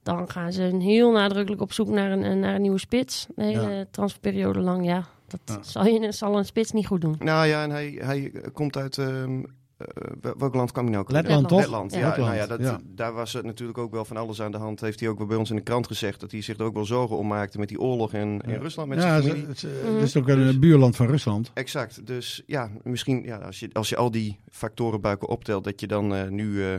Dan 0.03 0.31
gaan 0.31 0.53
ze 0.53 0.63
heel 0.79 1.13
nadrukkelijk 1.13 1.63
op 1.63 1.73
zoek 1.73 1.89
naar 1.89 2.11
een, 2.11 2.41
naar 2.41 2.55
een 2.55 2.61
nieuwe 2.63 2.79
spits. 2.79 3.27
De 3.37 3.45
hele 3.45 3.89
transferperiode 3.91 4.61
lang, 4.61 4.85
ja. 4.87 5.05
Dat. 5.45 5.67
Zal, 5.67 5.87
je, 5.87 6.13
zal 6.13 6.39
een 6.39 6.45
spits 6.45 6.73
niet 6.73 6.87
goed 6.87 7.01
doen. 7.01 7.17
Nou 7.19 7.47
ja, 7.47 7.63
en 7.63 7.71
hij, 7.71 7.99
hij 8.05 8.33
komt 8.53 8.77
uit... 8.77 8.99
ehm, 8.99 9.43
eh, 9.81 10.11
wel- 10.21 10.35
welk 10.39 10.55
land 10.55 10.73
kwam 10.73 10.85
hij 10.85 10.95
nou? 10.95 11.05
Letland, 11.09 11.49
toch? 11.49 11.61
Letland, 11.61 11.93
ja. 11.95 11.99
Ja. 11.99 12.17
Nou 12.17 12.35
ja, 12.35 12.47
dat, 12.47 12.61
Ja. 12.61 12.81
Daar 12.85 13.13
was 13.13 13.33
het 13.33 13.45
natuurlijk 13.45 13.79
ook 13.79 13.93
wel 13.93 14.05
van 14.05 14.17
alles 14.17 14.43
aan 14.43 14.51
de 14.53 14.59
hand. 14.59 14.81
Heeft 14.81 15.01
hij 15.01 15.09
ook 15.09 15.19
wel 15.19 15.27
bij 15.27 15.37
ons 15.37 15.51
in 15.51 15.57
de 15.57 15.63
krant 15.63 15.87
gezegd. 15.87 16.21
Dat 16.21 16.31
hij 16.31 16.43
zich 16.43 16.59
er 16.59 16.65
ook 16.65 16.75
wel 16.75 16.85
zorgen 16.85 17.17
om 17.17 17.27
maakte 17.27 17.59
met 17.59 17.69
die 17.69 17.81
oorlog 17.81 18.13
in, 18.13 18.41
in 18.47 18.61
Rusland 18.61 18.89
met 18.89 18.99
ja, 19.03 19.21
zijn 19.21 19.37
het 19.47 19.49
is- 19.57 19.63
het 19.63 19.73
is- 19.73 19.93
het 19.93 20.03
is 20.03 20.17
ook 20.17 20.29
een 20.29 20.37
Dus- 20.37 20.59
buurland 20.59 20.97
van 20.97 21.07
Rusland. 21.07 21.51
Exact. 21.55 22.07
Dus 22.07 22.43
ja, 22.47 22.71
misschien 22.83 23.23
ja, 23.23 23.37
als, 23.37 23.61
je, 23.61 23.69
als 23.73 23.89
je 23.89 23.97
al 23.97 24.11
die 24.11 24.39
factoren 24.51 25.01
bij 25.01 25.11
elkaar 25.11 25.29
optelt, 25.29 25.65
dat 25.65 25.81
je 25.81 25.87
dan 25.87 26.15
eh, 26.15 26.29
nu, 26.29 26.65
eh, 26.65 26.75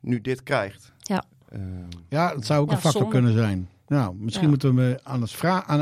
nu 0.00 0.20
dit 0.20 0.42
krijgt. 0.42 0.92
Ja. 0.98 1.24
Ehm, 1.48 1.62
Ja, 2.08 2.34
dat 2.34 2.46
zou 2.46 2.60
ook 2.60 2.68
Ja, 2.68 2.74
een 2.74 2.80
factor 2.80 3.00
zonde. 3.02 3.16
kunnen 3.16 3.32
zijn. 3.32 3.68
Nou, 3.88 4.14
misschien 4.18 4.44
Ja. 4.44 4.50
moeten 4.50 4.74
we 4.74 5.00
aan 5.02 5.20
het 5.20 5.30
vra- 5.32 5.64
aan, 5.66 5.78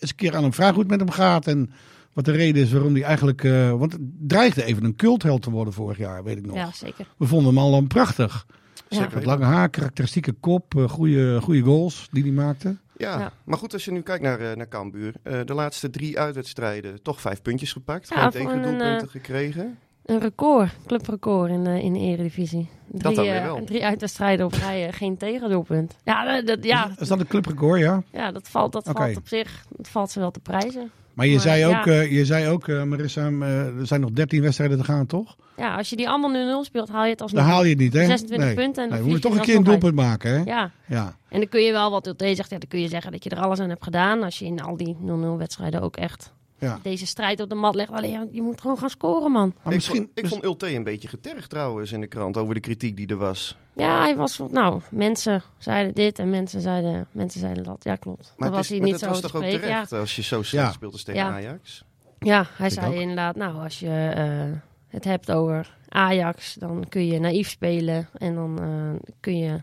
eens 0.00 0.10
een 0.10 0.16
keer 0.16 0.36
aan 0.36 0.42
hem 0.42 0.52
vragen 0.52 0.74
hoe 0.74 0.82
het 0.82 0.90
met 0.90 1.00
hem 1.00 1.10
gaat. 1.10 1.46
En 1.46 1.70
wat 2.16 2.24
de 2.24 2.32
reden 2.32 2.62
is 2.62 2.72
waarom 2.72 2.92
hij 2.94 3.02
eigenlijk... 3.02 3.44
eh, 3.44 3.70
want 3.70 3.92
het 3.92 4.00
dreigde 4.18 4.64
even 4.64 4.84
een 4.84 4.96
cultheld 4.96 5.42
te 5.42 5.50
worden 5.50 5.72
vorig 5.74 5.98
jaar, 5.98 6.24
weet 6.24 6.36
ik 6.36 6.46
nog. 6.46 6.56
Ja, 6.56 6.70
zeker. 6.74 7.06
We 7.18 7.26
vonden 7.26 7.48
hem 7.48 7.58
al 7.58 7.70
dan 7.70 7.86
prachtig. 7.86 8.46
Ja. 8.88 9.08
Met 9.14 9.24
lange 9.24 9.44
haar, 9.44 9.68
karakteristieke 9.68 10.32
kop, 10.32 10.74
eh, 10.76 10.88
goede, 10.88 11.40
goede 11.42 11.60
goals 11.62 12.08
die 12.10 12.22
hij 12.22 12.32
maakte. 12.32 12.76
Ja, 12.96 13.18
Ja. 13.18 13.32
maar 13.44 13.58
goed, 13.58 13.72
als 13.72 13.84
je 13.84 13.92
nu 13.92 14.00
kijkt 14.00 14.22
naar, 14.22 14.40
eh 14.40 14.56
naar 14.56 14.68
Cambuur. 14.68 15.14
eh, 15.22 15.40
de 15.44 15.54
laatste 15.54 15.90
drie 15.90 16.18
uitwedstrijden 16.18 17.02
toch 17.02 17.20
vijf 17.20 17.42
puntjes 17.42 17.72
gepakt. 17.72 18.08
Ja, 18.08 18.30
geen 18.30 18.80
eh, 18.80 19.02
gekregen. 19.06 19.78
Een 20.04 20.20
record, 20.20 20.70
clubrecord 20.86 21.50
in 21.50 21.64
de, 21.64 21.82
in 21.82 21.92
de 21.92 21.98
Eredivisie. 21.98 22.68
Drie, 22.90 23.14
dan 23.14 23.24
weer 23.24 23.36
eh, 23.36 23.42
wel. 23.44 23.64
drie 23.64 23.84
uitwedstrijden 23.84 24.46
op 24.46 24.52
rij, 24.52 24.92
geen 24.92 25.16
tegendoelpunt. 25.16 25.96
Ja, 26.04 26.34
dat, 26.34 26.46
dat- 26.46 26.64
ja, 26.64 26.90
Is 26.98 27.08
dat 27.08 27.20
een 27.20 27.26
clubrecord, 27.26 27.80
ja? 27.80 28.02
ja, 28.12 28.32
dat 28.32 28.48
valt, 28.48 28.72
dat 28.72 28.88
valt 28.92 29.16
op 29.16 29.28
zich, 29.28 29.64
dat 29.70 29.88
valt 29.88 30.10
ze 30.10 30.18
wel 30.20 30.30
te 30.30 30.40
prijzen. 30.40 30.90
Maar 31.16 31.26
je 31.26 31.32
Maar, 31.32 31.42
zei 31.42 31.58
ja. 31.58 31.78
ook, 31.78 31.86
eh, 31.86 32.12
je 32.12 32.24
zei 32.24 32.48
ook 32.48 32.68
eh, 32.68 32.82
Marissa, 32.82 33.28
eh, 33.28 33.78
er 33.78 33.86
zijn 33.86 34.00
nog 34.00 34.10
13 34.10 34.42
wedstrijden 34.42 34.78
te 34.78 34.84
gaan, 34.84 35.06
toch? 35.06 35.36
Ja, 35.56 35.76
als 35.76 35.90
je 35.90 35.96
die 35.96 36.08
allemaal 36.08 36.62
0-0 36.62 36.64
speelt, 36.64 36.88
haal 36.88 37.04
je 37.04 37.10
het 37.10 37.22
alsnog. 37.22 37.42
Dan 37.42 37.50
haal 37.50 37.64
je 37.64 37.70
het 37.70 37.78
niet, 37.78 37.92
hè? 37.92 38.04
26 38.04 38.46
nee. 38.46 38.54
punten 38.54 38.84
en 38.84 38.90
Nee, 38.90 38.98
we 38.98 39.04
moeten 39.04 39.22
toch 39.22 39.32
je 39.32 39.38
een 39.38 39.44
keer 39.44 39.56
een 39.56 39.64
doelpunt 39.64 39.94
maken, 39.94 40.30
hè? 40.30 40.42
Ja, 40.44 40.70
Ja. 40.86 41.16
en 41.28 41.38
dan 41.38 41.48
kun 41.48 41.60
je 41.62 41.72
wel, 41.72 41.90
wat 41.90 42.06
Ulte 42.06 42.34
zegt, 42.34 42.50
ja, 42.50 42.58
dan 42.58 42.68
kun 42.68 42.80
je 42.80 42.88
zeggen 42.88 43.12
dat 43.12 43.24
je 43.24 43.30
er 43.30 43.38
alles 43.40 43.60
aan 43.60 43.68
hebt 43.68 43.84
gedaan. 43.84 44.22
Als 44.22 44.38
je 44.38 44.44
in 44.44 44.62
al 44.62 44.76
die 44.76 44.96
0-0 45.00 45.36
wedstrijden 45.38 45.82
ook 45.82 45.96
echt 45.96 46.32
ja. 46.58 46.78
deze 46.82 47.06
strijd 47.06 47.40
op 47.40 47.48
de 47.48 47.54
mat 47.54 47.74
legt. 47.74 47.90
Alleen, 47.90 48.10
ja, 48.10 48.26
je 48.30 48.42
moet 48.42 48.60
gewoon 48.60 48.78
gaan 48.78 48.90
scoren, 48.90 49.30
man. 49.30 49.54
Maar 49.62 49.72
ik 49.72 49.78
misschien, 49.78 49.96
vond, 49.96 50.10
ik 50.14 50.26
vond 50.26 50.44
Ulte 50.44 50.74
een 50.74 50.84
beetje 50.84 51.08
getergd 51.08 51.50
trouwens 51.50 51.92
in 51.92 52.00
de 52.00 52.06
krant 52.06 52.36
over 52.36 52.54
de 52.54 52.60
kritiek 52.60 52.96
die 52.96 53.06
er 53.06 53.16
was. 53.16 53.56
Ja, 53.72 54.00
hij 54.00 54.16
was, 54.16 54.40
nou, 54.50 54.80
mensen 54.90 55.42
zeiden 55.58 55.94
dit 55.94 56.18
en 56.18 56.30
mensen 56.30 56.60
zeiden, 56.60 57.06
mensen 57.12 57.40
zeiden 57.40 57.64
dat. 57.64 57.84
Ja, 57.84 57.96
klopt. 57.96 58.22
Maar 58.22 58.34
Dan 58.36 58.46
het 58.46 58.56
was 58.56 58.68
hij 58.68 58.76
maar 58.78 58.86
niet 58.86 59.00
dat 59.00 59.08
zo 59.08 59.08
was 59.08 59.20
toch 59.20 59.34
ook 59.34 59.42
spreken. 59.42 59.68
Ja, 59.68 59.74
terecht 59.74 59.92
als 59.92 60.16
je 60.16 60.22
zo 60.22 60.42
slecht 60.42 60.66
Ja. 60.66 60.72
speelt 60.72 60.92
als 60.92 61.02
tegen 61.02 61.20
Ja. 61.20 61.30
Ajax. 61.30 61.84
Ja, 62.18 62.46
hij 62.56 62.66
Ik 62.66 62.72
zei 62.72 62.86
ook. 62.94 63.00
inderdaad, 63.00 63.36
nou, 63.36 63.62
als 63.62 63.78
je 63.78 64.12
eh, 64.14 64.58
het 64.88 65.04
hebt 65.04 65.32
over 65.32 65.76
Ajax, 65.88 66.54
dan 66.54 66.84
kun 66.88 67.06
je 67.06 67.18
naïef 67.18 67.48
spelen. 67.50 68.08
En 68.18 68.34
dan 68.34 68.58
eh, 68.60 69.10
kun 69.20 69.38
je... 69.38 69.62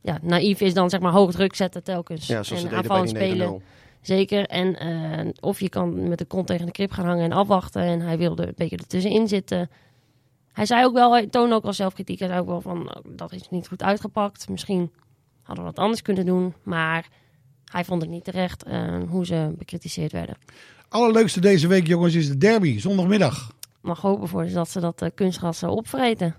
Ja, 0.00 0.18
naïef 0.22 0.60
is 0.60 0.74
dan 0.74 0.90
zeg 0.90 1.00
maar 1.00 1.12
hoog 1.12 1.30
druk 1.32 1.54
zetten 1.54 1.82
telkens. 1.82 2.26
Ja, 2.26 2.42
zoals 2.42 2.48
ze 2.48 2.54
en 2.54 2.60
deden 2.60 2.70
bij 2.70 2.78
aanvallend 2.78 3.08
die 3.18 3.18
spelen. 3.28 3.62
9-0. 4.02 4.06
Zeker. 4.06 4.46
En 4.46 4.78
eh, 4.78 5.28
of 5.40 5.60
je 5.60 5.68
kan 5.68 6.08
met 6.08 6.18
de 6.18 6.24
kont 6.24 6.46
tegen 6.46 6.66
de 6.66 6.72
krip 6.72 6.90
gaan 6.90 7.06
hangen 7.06 7.24
en 7.24 7.32
afwachten. 7.32 7.82
En 7.82 8.00
hij 8.00 8.18
wilde 8.18 8.46
een 8.46 8.52
beetje 8.56 8.76
ertussenin 8.76 9.28
zitten. 9.28 9.70
Hij 10.52 10.66
zei 10.66 10.84
ook 10.84 10.94
wel, 10.94 11.12
hij 11.12 11.26
toonde 11.26 11.54
ook 11.54 11.62
wel 11.62 11.72
zelfkritiek. 11.72 12.18
Hij 12.18 12.28
zei 12.28 12.40
ook 12.40 12.46
wel 12.46 12.60
van, 12.60 12.84
nou, 12.84 13.16
dat 13.16 13.32
is 13.32 13.48
niet 13.50 13.68
goed 13.68 13.82
uitgepakt. 13.82 14.48
Misschien 14.48 14.90
hadden 15.42 15.64
we 15.64 15.70
wat 15.70 15.78
anders 15.78 16.02
kunnen 16.02 16.26
doen. 16.26 16.54
Maar 16.62 17.08
hij 17.64 17.84
vond 17.84 18.02
het 18.02 18.10
niet 18.10 18.24
terecht 18.24 18.62
eh, 18.62 18.98
hoe 19.08 19.26
ze 19.26 19.52
bekritiseerd 19.58 20.12
werden. 20.12 20.36
allerleukste 20.88 21.40
deze 21.40 21.66
week, 21.66 21.86
jongens, 21.86 22.14
is 22.14 22.28
de 22.28 22.38
derby, 22.38 22.78
zondagmiddag. 22.78 23.52
mag 23.80 24.00
hopen 24.00 24.28
voor 24.28 24.46
ze 24.46 24.54
dat 24.54 24.70
ze 24.70 24.80
dat 24.80 25.02
eh, 25.02 25.08
kunstgras 25.14 25.62
opvreten. 25.62 26.34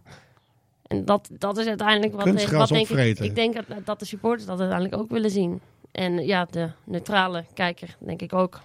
En 0.88 1.06
dat, 1.06 1.30
dat 1.38 1.58
is 1.58 1.68
uiteindelijk 1.68 2.14
wat, 2.14 2.24
Kunstgras 2.24 2.60
wat 2.60 2.70
denk 2.70 2.82
ik, 2.82 2.90
opvreten. 2.90 3.26
ik 3.26 3.36
denk 3.36 3.54
dat, 3.54 3.86
dat 3.86 4.00
de 4.00 4.06
supporters 4.06 4.46
dat 4.46 4.60
uiteindelijk 4.60 5.02
ook 5.02 5.10
willen 5.10 5.32
zien. 5.32 5.62
En 5.94 6.26
ja, 6.26 6.48
de 6.50 6.70
neutrale 6.84 7.46
kijker 7.54 7.98
denk 8.00 8.22
ik 8.22 8.34
ook. 8.34 8.62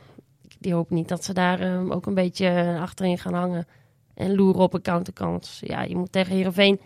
Die 0.59 0.75
hoopt 0.75 0.91
niet 0.91 1.09
dat 1.09 1.25
ze 1.25 1.33
daar 1.33 1.61
eh, 1.61 1.91
ook 1.91 2.07
een 2.07 2.15
beetje 2.15 2.47
eh, 2.49 2.81
achterin 2.81 3.19
gaan 3.19 3.35
hangen. 3.35 3.67
En 4.15 4.35
loeren 4.35 4.63
op 4.63 4.75
een 4.75 4.83
counterkans. 4.83 5.61
Ja, 5.65 5.83
je 5.83 5.97
moet 5.97 6.13
tegen 6.13 6.35
Heerenveen... 6.35 6.81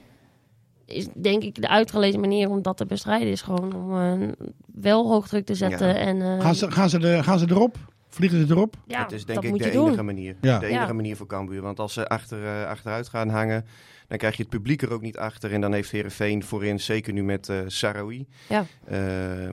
Is 0.87 1.09
denk 1.17 1.43
ik 1.43 1.61
de 1.61 1.69
uitgelezen 1.69 2.21
manier 2.21 2.51
om 2.51 2.63
dat 2.63 2.77
te 2.77 2.87
bestrijden. 2.87 3.29
Is 3.29 3.43
gewoon 3.43 3.75
om 3.75 3.97
eh, 3.97 4.29
wel 4.75 5.09
hoogdruk 5.09 5.47
te 5.47 5.55
zetten. 5.55 5.89
Ja. 5.89 5.95
En, 5.95 6.23
eh, 6.23 6.41
Gaan 6.41 6.55
ze, 6.55 6.71
gaan, 6.71 6.91
ze 6.91 6.99
de, 6.99 7.23
gaan 7.23 7.39
ze 7.39 7.47
erop? 7.51 7.77
Vliegen 8.15 8.47
ze 8.47 8.53
erop? 8.55 8.77
ja, 8.87 9.03
dat 9.03 9.13
is 9.13 9.25
denk 9.25 9.43
dat 9.43 9.55
ik 9.55 9.63
de 9.63 9.71
doen. 9.71 9.87
enige 9.87 10.03
manier. 10.03 10.37
Ja. 10.41 10.59
De 10.59 10.67
enige 10.67 10.87
Ja. 10.87 10.93
manier 10.93 11.17
voor 11.17 11.27
Cambuur. 11.27 11.63
Want 11.63 11.79
als 11.81 11.93
ze 11.93 12.09
achter, 12.09 12.45
eh, 12.47 12.67
achteruit 12.67 13.09
gaan 13.09 13.29
hangen, 13.29 13.65
dan 14.09 14.19
krijg 14.19 14.37
je 14.37 14.43
het 14.43 14.51
publiek 14.51 14.83
er 14.83 14.93
ook 14.93 15.01
niet 15.01 15.17
achter. 15.19 15.53
En 15.53 15.61
dan 15.61 15.73
heeft 15.73 15.91
Herenveen 15.91 16.43
voorin, 16.43 16.81
zeker 16.81 17.13
nu 17.13 17.23
met 17.23 17.49
eh 17.49 17.59
Sarawi, 17.67 18.27
Ja. 18.49 18.65
eh, 18.85 18.97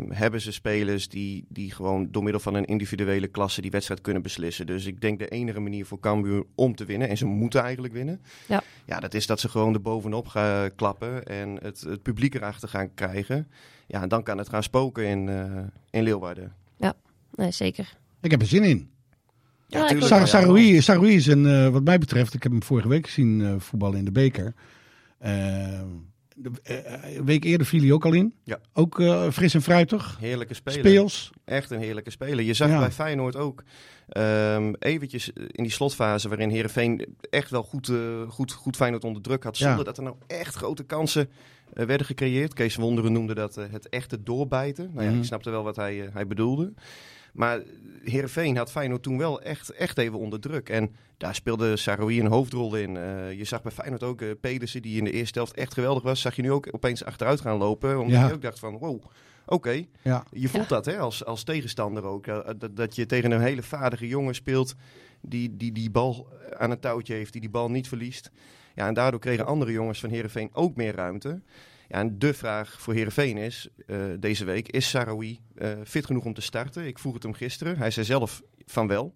hebben 0.10 0.42
ze 0.42 0.52
spelers 0.52 1.10
die, 1.10 1.46
die 1.50 1.72
gewoon 1.72 2.08
door 2.12 2.24
middel 2.24 2.42
van 2.42 2.54
een 2.54 2.66
individuele 2.66 3.28
klasse 3.28 3.62
die 3.62 3.72
wedstrijd 3.72 4.02
kunnen 4.02 4.22
beslissen. 4.22 4.66
Dus 4.66 4.86
ik 4.86 5.02
denk 5.02 5.20
de 5.20 5.28
enige 5.28 5.60
manier 5.60 5.86
voor 5.86 6.00
Cambuur 6.00 6.44
om 6.56 6.76
te 6.76 6.86
winnen, 6.86 7.10
en 7.10 7.18
ze 7.18 7.26
moeten 7.26 7.62
eigenlijk 7.62 7.94
winnen, 7.94 8.22
Ja. 8.48 8.62
ja, 8.86 9.00
dat 9.00 9.14
is 9.14 9.26
dat 9.28 9.40
ze 9.40 9.50
gewoon 9.50 9.74
er 9.74 9.82
bovenop 9.82 10.28
gaan 10.28 10.76
klappen 10.76 11.26
en 11.26 11.58
het, 11.62 11.82
het 11.82 12.02
publiek 12.02 12.36
erachter 12.36 12.70
gaan 12.70 12.94
krijgen. 12.94 13.48
Ja, 13.88 14.02
en 14.02 14.10
dan 14.10 14.24
kan 14.24 14.38
het 14.38 14.50
gaan 14.50 14.64
spoken 14.64 15.06
in, 15.06 15.30
eh, 15.30 15.46
in 15.90 16.04
Leeuwarden. 16.04 16.54
Nee, 17.36 17.52
zeker. 17.52 17.98
Ik 18.22 18.32
heb 18.32 18.42
er 18.42 18.48
zin 18.48 18.64
in. 18.64 18.90
Ja. 19.68 19.88
Sar 20.00 20.20
Ja, 20.20 20.26
Saroui, 20.26 20.82
Saroui 20.82 21.14
is 21.16 21.28
een, 21.28 21.46
eh, 21.46 21.68
wat 21.70 21.84
mij 21.84 21.98
betreft, 21.98 22.34
ik 22.34 22.44
heb 22.44 22.52
hem 22.52 22.64
vorige 22.64 22.88
week 22.88 23.06
gezien 23.06 23.42
eh, 23.42 23.54
voetballen 23.58 23.98
in 23.98 24.06
de 24.06 24.12
beker. 24.12 24.54
Eh, 25.20 25.32
de, 26.36 26.52
een 27.18 27.26
week 27.26 27.44
eerder 27.44 27.68
viel 27.68 27.82
hij 27.82 27.92
ook 27.92 28.06
al 28.06 28.14
in. 28.14 28.34
Ja. 28.44 28.60
Ook 28.74 29.00
eh, 29.00 29.30
fris 29.32 29.54
en 29.54 29.62
fruitig. 29.62 30.18
Heerlijke 30.20 30.54
speler. 30.54 30.80
Speels. 30.80 31.32
Echt 31.46 31.72
een 31.72 31.80
heerlijke 31.80 32.10
speler. 32.12 32.46
Je 32.46 32.54
zag 32.54 32.70
Ja. 32.70 32.80
bij 32.80 32.92
Feyenoord 32.92 33.36
ook 33.36 33.64
ehm, 34.10 34.74
eventjes 34.80 35.30
in 35.30 35.64
die 35.64 35.72
slotfase 35.72 36.28
waarin 36.30 36.50
Herenveen 36.50 37.16
echt 37.30 37.50
wel 37.50 37.64
goed, 37.64 37.90
eh, 37.90 37.98
goed, 38.30 38.52
goed 38.52 38.76
Feyenoord 38.76 39.04
onder 39.04 39.22
druk 39.22 39.44
had. 39.44 39.58
Ja. 39.58 39.68
Zonder 39.68 39.86
dat 39.86 39.98
er 39.98 40.04
nou 40.04 40.16
echt 40.28 40.56
grote 40.56 40.84
kansen 40.84 41.30
werden 41.74 42.06
gecreëerd. 42.06 42.54
Kees 42.54 42.76
Wonderen 42.76 43.12
noemde 43.12 43.34
dat 43.36 43.56
het 43.56 43.90
echte 43.90 44.24
doorbijten. 44.24 44.90
Nou 44.94 45.04
ja, 45.06 45.10
Mhm. 45.10 45.20
ik 45.20 45.26
snapte 45.26 45.50
wel 45.50 45.64
wat 45.64 45.76
hij, 45.76 46.10
hij 46.14 46.28
bedoelde. 46.28 46.74
Maar 47.34 47.62
Herenveen 48.04 48.58
had 48.58 48.72
Feyenoord 48.72 49.04
toen 49.04 49.18
wel 49.18 49.42
echt, 49.42 49.70
echt 49.70 49.98
even 49.98 50.20
onder 50.20 50.40
druk. 50.40 50.70
En 50.70 50.96
daar 51.18 51.36
speelde 51.36 51.78
Saroui 51.78 52.20
een 52.20 52.26
hoofdrol 52.28 52.76
in. 52.76 52.98
Eh, 52.98 53.32
je 53.34 53.44
zag 53.44 53.62
bij 53.62 53.72
Feyenoord 53.72 54.04
ook 54.04 54.22
eh, 54.22 54.30
Pedersen, 54.42 54.82
die 54.82 54.98
in 54.98 55.04
de 55.04 55.12
eerste 55.12 55.38
helft 55.40 55.54
echt 55.56 55.74
geweldig 55.74 56.04
was. 56.04 56.22
Zag 56.22 56.36
je 56.36 56.42
nu 56.42 56.52
ook 56.52 56.68
opeens 56.72 57.04
achteruit 57.04 57.42
gaan 57.42 57.58
lopen. 57.58 58.00
Omdat 58.00 58.20
Ja. 58.20 58.28
je 58.28 58.34
ook 58.34 58.42
dacht 58.42 58.60
van, 58.60 58.78
wow, 58.78 59.04
oké. 59.46 59.84
Ja. 60.02 60.24
Je 60.32 60.50
voelt 60.50 60.70
dat 60.70 60.86
hè, 60.86 60.98
als, 60.98 61.26
als 61.26 61.44
tegenstander 61.44 62.04
ook. 62.04 62.28
eh, 62.28 62.50
Dat, 62.58 62.76
dat 62.76 62.96
je 62.96 63.06
tegen 63.06 63.32
een 63.32 63.42
hele 63.42 63.64
vaardige 63.64 64.08
jongen 64.08 64.36
speelt 64.36 64.76
die, 65.22 65.58
die 65.58 65.72
die 65.72 65.90
bal 65.90 66.28
aan 66.58 66.70
het 66.70 66.82
touwtje 66.82 67.14
heeft, 67.14 67.32
die 67.32 67.42
die 67.42 67.50
bal 67.50 67.70
niet 67.72 67.88
verliest. 67.88 68.32
Ja, 68.76 68.88
en 68.88 68.94
daardoor 68.94 69.20
kregen 69.20 69.46
andere 69.46 69.72
jongens 69.72 70.00
van 70.00 70.10
Herenveen 70.10 70.50
ook 70.54 70.76
meer 70.76 70.96
ruimte. 70.96 71.42
Ja, 71.90 71.98
en 71.98 72.20
de 72.20 72.34
vraag 72.34 72.82
voor 72.82 72.94
Herenveen 72.94 73.38
is 73.38 73.68
eh, 73.88 73.98
deze 74.20 74.46
week: 74.46 74.68
is 74.68 74.90
Sarawi 74.90 75.40
eh, 75.56 75.70
fit 75.86 76.06
genoeg 76.06 76.26
om 76.26 76.34
te 76.34 76.42
starten? 76.42 76.88
Ik 76.88 77.00
vroeg 77.00 77.14
het 77.14 77.24
hem 77.24 77.34
gisteren. 77.34 77.78
Hij 77.78 77.92
zei 77.92 78.06
zelf 78.06 78.42
van 78.66 78.88
wel. 78.88 79.14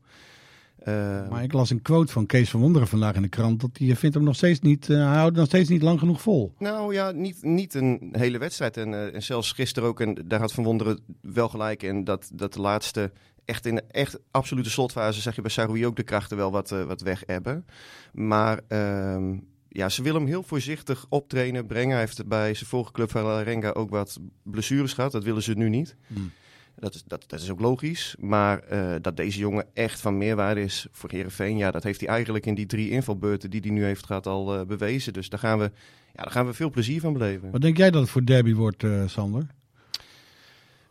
Eh, 0.78 1.30
Maar 1.30 1.44
ik 1.44 1.54
las 1.54 1.70
een 1.70 1.82
quote 1.82 2.12
van 2.12 2.26
Kees 2.26 2.50
van 2.50 2.60
Wonderen 2.60 2.88
vandaag 2.88 3.16
in 3.16 3.22
de 3.22 3.28
krant. 3.28 3.62
Dat 3.62 3.78
hij 3.78 3.96
vindt 3.96 4.16
hem 4.16 4.24
nog 4.24 4.36
steeds 4.36 4.60
niet, 4.60 4.88
hij 4.88 4.98
houdt 4.98 5.36
nog 5.36 5.46
steeds 5.46 5.70
niet 5.70 5.82
lang 5.82 6.00
genoeg 6.00 6.22
vol. 6.22 6.54
Nou 6.58 6.94
ja, 6.94 7.12
niet, 7.12 7.44
niet 7.44 7.74
een 7.74 8.10
hele 8.12 8.38
wedstrijd. 8.38 8.78
En, 8.78 9.14
en 9.14 9.24
zelfs 9.24 9.52
gisteren 9.52 9.90
ook, 9.90 10.00
en 10.00 10.18
daar 10.26 10.40
had 10.40 10.54
Van 10.54 10.64
Wonderen 10.64 11.00
wel 11.22 11.50
gelijk 11.50 11.84
in, 11.84 12.04
dat, 12.04 12.30
dat 12.34 12.54
de 12.54 12.62
laatste, 12.62 13.12
echt 13.46 13.66
in 13.66 13.76
de 13.76 13.84
echt 13.92 14.20
absolute 14.32 14.70
slotfase, 14.70 15.22
zeg 15.22 15.36
je 15.36 15.42
bij 15.42 15.52
Saroui 15.52 15.86
ook 15.86 15.96
de 15.96 16.04
krachten 16.04 16.38
wel 16.38 16.52
wat, 16.52 16.70
wat 16.70 17.02
weg 17.02 17.24
hebben. 17.26 17.66
Maar 18.12 18.60
ehm, 18.68 19.36
ja, 19.74 19.90
ze 19.90 20.04
willen 20.04 20.22
hem 20.22 20.30
heel 20.30 20.44
voorzichtig 20.44 21.06
optrainen, 21.10 21.66
brengen. 21.66 21.92
Hij 21.92 22.00
heeft 22.00 22.28
bij 22.28 22.54
zijn 22.54 22.70
vorige 22.70 22.92
club 22.92 23.12
van 23.12 23.40
Renga 23.40 23.72
ook 23.72 23.90
wat 23.90 24.20
blessures 24.44 24.94
gehad. 24.94 25.12
Dat 25.12 25.24
willen 25.24 25.44
ze 25.44 25.54
nu 25.54 25.70
niet. 25.70 25.96
Hmm. 26.08 26.32
Dat 26.76 26.96
is, 26.96 27.04
dat, 27.04 27.24
dat 27.28 27.42
is 27.42 27.52
ook 27.52 27.60
logisch. 27.60 28.16
Maar 28.20 28.60
eh, 28.60 28.96
dat 29.02 29.18
deze 29.18 29.40
jongen 29.40 29.66
echt 29.74 30.02
van 30.02 30.18
meerwaarde 30.18 30.62
is 30.62 30.88
voor 30.92 31.10
Herenveen, 31.12 31.58
ja, 31.58 31.72
dat 31.72 31.84
heeft 31.84 32.00
hij 32.00 32.10
eigenlijk 32.10 32.46
in 32.46 32.56
die 32.56 32.66
drie 32.66 32.90
invalbeurten 32.90 33.50
die 33.50 33.62
hij 33.62 33.70
nu 33.70 33.84
heeft 33.84 34.06
gehad 34.06 34.28
al 34.28 34.60
eh, 34.60 34.66
bewezen. 34.66 35.14
Dus 35.14 35.30
daar 35.30 35.40
gaan, 35.40 35.60
we, 35.60 35.72
ja, 36.14 36.24
daar 36.24 36.32
gaan 36.32 36.46
we 36.46 36.54
veel 36.54 36.70
plezier 36.70 37.00
van 37.00 37.14
beleven. 37.14 37.52
Wat 37.52 37.62
denk 37.62 37.78
jij 37.78 37.92
dat 37.92 38.02
het 38.02 38.10
voor 38.10 38.26
derby 38.26 38.54
wordt, 38.54 38.84
eh, 38.84 39.08
Sander? 39.08 39.48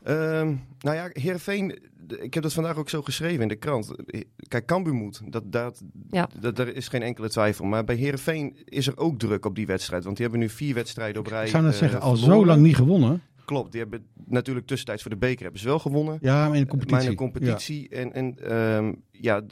Ehm, 0.05 0.55
nou 0.79 0.97
ja, 0.97 1.09
Heerenveen, 1.13 1.79
ik 2.21 2.35
heb 2.35 2.43
dat 2.43 2.53
vandaag 2.53 2.77
ook 2.77 2.89
zo 2.89 3.03
geschreven 3.03 3.43
in 3.43 3.49
de 3.49 3.57
krant. 3.57 3.95
Kijk, 4.49 4.67
Cambuur 4.67 4.95
moet, 4.95 5.21
dat, 5.33 5.53
dat, 5.53 5.83
Ja. 6.11 6.29
dat, 6.41 6.57
daar 6.57 6.69
is 6.69 6.89
geen 6.89 7.03
enkele 7.03 7.29
twijfel. 7.29 7.65
Maar 7.65 7.85
bij 7.85 7.95
Heerenveen 7.95 8.57
is 8.65 8.87
er 8.87 8.99
ook 8.99 9.19
druk 9.19 9.45
op 9.45 9.55
die 9.55 9.67
wedstrijd. 9.67 10.05
Want 10.05 10.17
die 10.17 10.27
hebben 10.27 10.45
nu 10.45 10.51
vier 10.53 10.75
wedstrijden 10.75 11.21
op 11.21 11.27
rij 11.27 11.45
Ik 11.45 11.51
zou 11.51 11.63
net 11.63 11.73
eh, 11.73 11.79
zeggen, 11.79 12.01
al 12.01 12.17
verloren. 12.17 12.41
zo 12.41 12.47
lang 12.47 12.63
niet 12.63 12.77
gewonnen. 12.77 13.23
Klopt, 13.45 13.73
die 13.73 13.81
hebben 13.81 14.07
natuurlijk 14.27 14.67
tussentijds 14.67 15.03
voor 15.03 15.11
de 15.11 15.17
beker 15.17 15.43
hebben 15.43 15.61
ze 15.61 15.67
wel 15.67 15.79
gewonnen. 15.79 16.19
Ja, 16.21 16.49
maar 16.49 16.57
in 16.57 16.63
de 16.63 16.69
competitie. 16.69 16.97
Maar 16.97 17.05
in 17.05 17.11
de 17.11 17.17
competitie. 17.17 17.89
En, 17.89 18.13
en 18.13 18.39
ehm, 18.39 18.93
ja, 19.11 19.43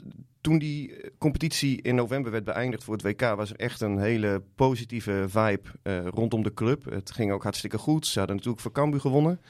toen 0.40 0.59
die 0.59 0.95
eh, 0.97 1.11
competitie 1.19 1.83
in 1.83 1.95
november 1.95 2.33
werd 2.33 2.45
beëindigd 2.45 2.85
voor 2.85 2.95
het 2.95 3.02
WK, 3.02 3.21
was 3.21 3.50
er 3.50 3.57
echt 3.57 3.80
een 3.80 3.99
hele 3.99 4.42
positieve 4.54 5.25
vibe 5.28 5.61
eh, 5.83 6.07
rondom 6.07 6.42
de 6.42 6.54
club. 6.54 6.85
Het 6.90 7.11
ging 7.11 7.33
ook 7.33 7.42
hartstikke 7.42 7.78
goed. 7.78 8.07
Ze 8.07 8.19
hadden 8.19 8.37
natuurlijk 8.37 8.62
voor 8.62 8.73
Cambuur 8.73 9.00
gewonnen. 9.00 9.40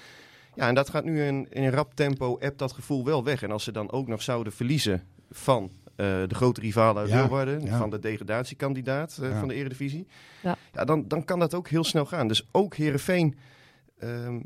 Ja, 0.61 0.69
en 0.69 0.75
dat 0.75 0.91
gaat 0.91 1.05
nu 1.05 1.23
in, 1.25 1.47
in 1.51 1.63
een 1.63 1.71
rap 1.71 1.95
tempo, 1.95 2.39
appt 2.41 2.59
dat 2.59 2.73
gevoel 2.73 3.05
wel 3.05 3.25
weg. 3.25 3.43
En 3.43 3.51
als 3.51 3.65
ze 3.65 3.73
dan 3.73 3.91
ook 3.93 4.09
nog 4.09 4.23
zouden 4.23 4.53
verliezen 4.53 5.03
van 5.31 5.71
eh, 5.97 6.07
de 6.27 6.35
grote 6.35 6.61
rivalen 6.61 7.03
uit 7.03 7.11
Ja, 7.11 7.21
Leeuwarden, 7.21 7.63
ja. 7.65 7.79
van 7.79 7.91
de 7.91 7.99
degradatiekandidaat 7.99 9.19
eh, 9.23 9.31
Ja. 9.31 9.39
van 9.39 9.49
de 9.49 9.55
Eredivisie, 9.55 10.07
Ja. 10.43 10.57
ja, 10.73 10.85
dan, 10.85 11.09
dan 11.09 11.25
kan 11.25 11.39
dat 11.39 11.55
ook 11.55 11.69
heel 11.69 11.85
snel 11.85 12.07
gaan. 12.07 12.29
Dus 12.29 12.49
ook 12.53 12.75
Herenveen 12.77 13.37
ehm, 13.99 14.41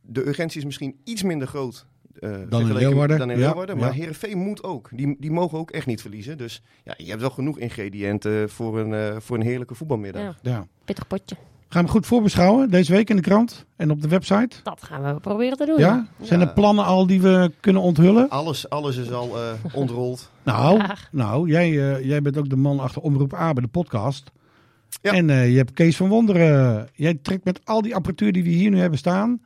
de 0.00 0.26
urgentie 0.28 0.58
is 0.58 0.64
misschien 0.64 1.00
iets 1.04 1.22
minder 1.22 1.48
groot. 1.48 1.86
eh, 2.20 2.30
in 2.30 2.36
vergeleken 2.48 2.74
Leeuwarden, 2.74 3.18
Dan 3.18 3.30
in 3.30 3.38
ja, 3.38 3.46
Leeuwarden. 3.46 3.76
Maar 3.78 3.88
ja. 3.88 3.94
Heerenveen 3.94 4.38
moet 4.38 4.62
ook. 4.62 4.88
Die, 4.92 5.16
die 5.18 5.30
mogen 5.30 5.58
ook 5.58 5.70
echt 5.70 5.86
niet 5.86 6.00
verliezen. 6.00 6.38
Dus 6.38 6.62
ja, 6.84 6.94
je 6.96 7.08
hebt 7.08 7.20
wel 7.20 7.30
genoeg 7.30 7.58
ingrediënten 7.58 8.50
voor 8.50 8.78
een, 8.78 8.94
eh, 8.94 9.20
voor 9.20 9.36
een 9.36 9.42
heerlijke 9.42 9.74
voetbalmiddag. 9.74 10.22
Ja, 10.22 10.36
Ja. 10.42 10.66
pittig 10.84 11.06
potje. 11.06 11.36
Gaan 11.72 11.84
we 11.84 11.90
goed 11.90 12.06
voorbeschouwen 12.06 12.70
deze 12.70 12.92
week 12.92 13.10
in 13.10 13.16
de 13.16 13.22
krant 13.22 13.64
en 13.76 13.90
op 13.90 14.02
de 14.02 14.08
website? 14.08 14.56
Dat 14.62 14.82
gaan 14.82 15.14
we 15.14 15.20
proberen 15.20 15.56
te 15.56 15.66
doen. 15.66 15.78
Ja? 15.78 16.06
Zijn 16.20 16.40
er 16.40 16.52
plannen 16.52 16.84
al 16.84 17.06
die 17.06 17.20
we 17.20 17.52
kunnen 17.60 17.82
onthullen? 17.82 18.28
Alles, 18.28 18.68
alles 18.68 18.96
is 18.96 19.12
al 19.12 19.38
eh 19.38 19.52
ontrold. 19.80 20.30
Nou, 20.42 20.82
nou 21.10 21.48
jij, 21.48 21.68
eh, 21.94 22.04
jij 22.06 22.22
bent 22.22 22.36
ook 22.38 22.48
de 22.48 22.56
man 22.56 22.80
achter 22.80 23.02
Omroep 23.02 23.34
Abe, 23.34 23.60
de 23.60 23.66
podcast. 23.66 24.30
Ja. 25.02 25.12
En 25.12 25.30
eh, 25.30 25.50
je 25.50 25.56
hebt 25.56 25.72
Kees 25.72 25.96
van 25.96 26.08
Wonderen. 26.08 26.88
Jij 26.94 27.18
trekt 27.22 27.44
met 27.44 27.60
al 27.64 27.82
die 27.82 27.94
apparatuur 27.94 28.32
die 28.32 28.42
we 28.42 28.48
hier 28.48 28.70
nu 28.70 28.78
hebben 28.78 28.98
staan. 28.98 29.40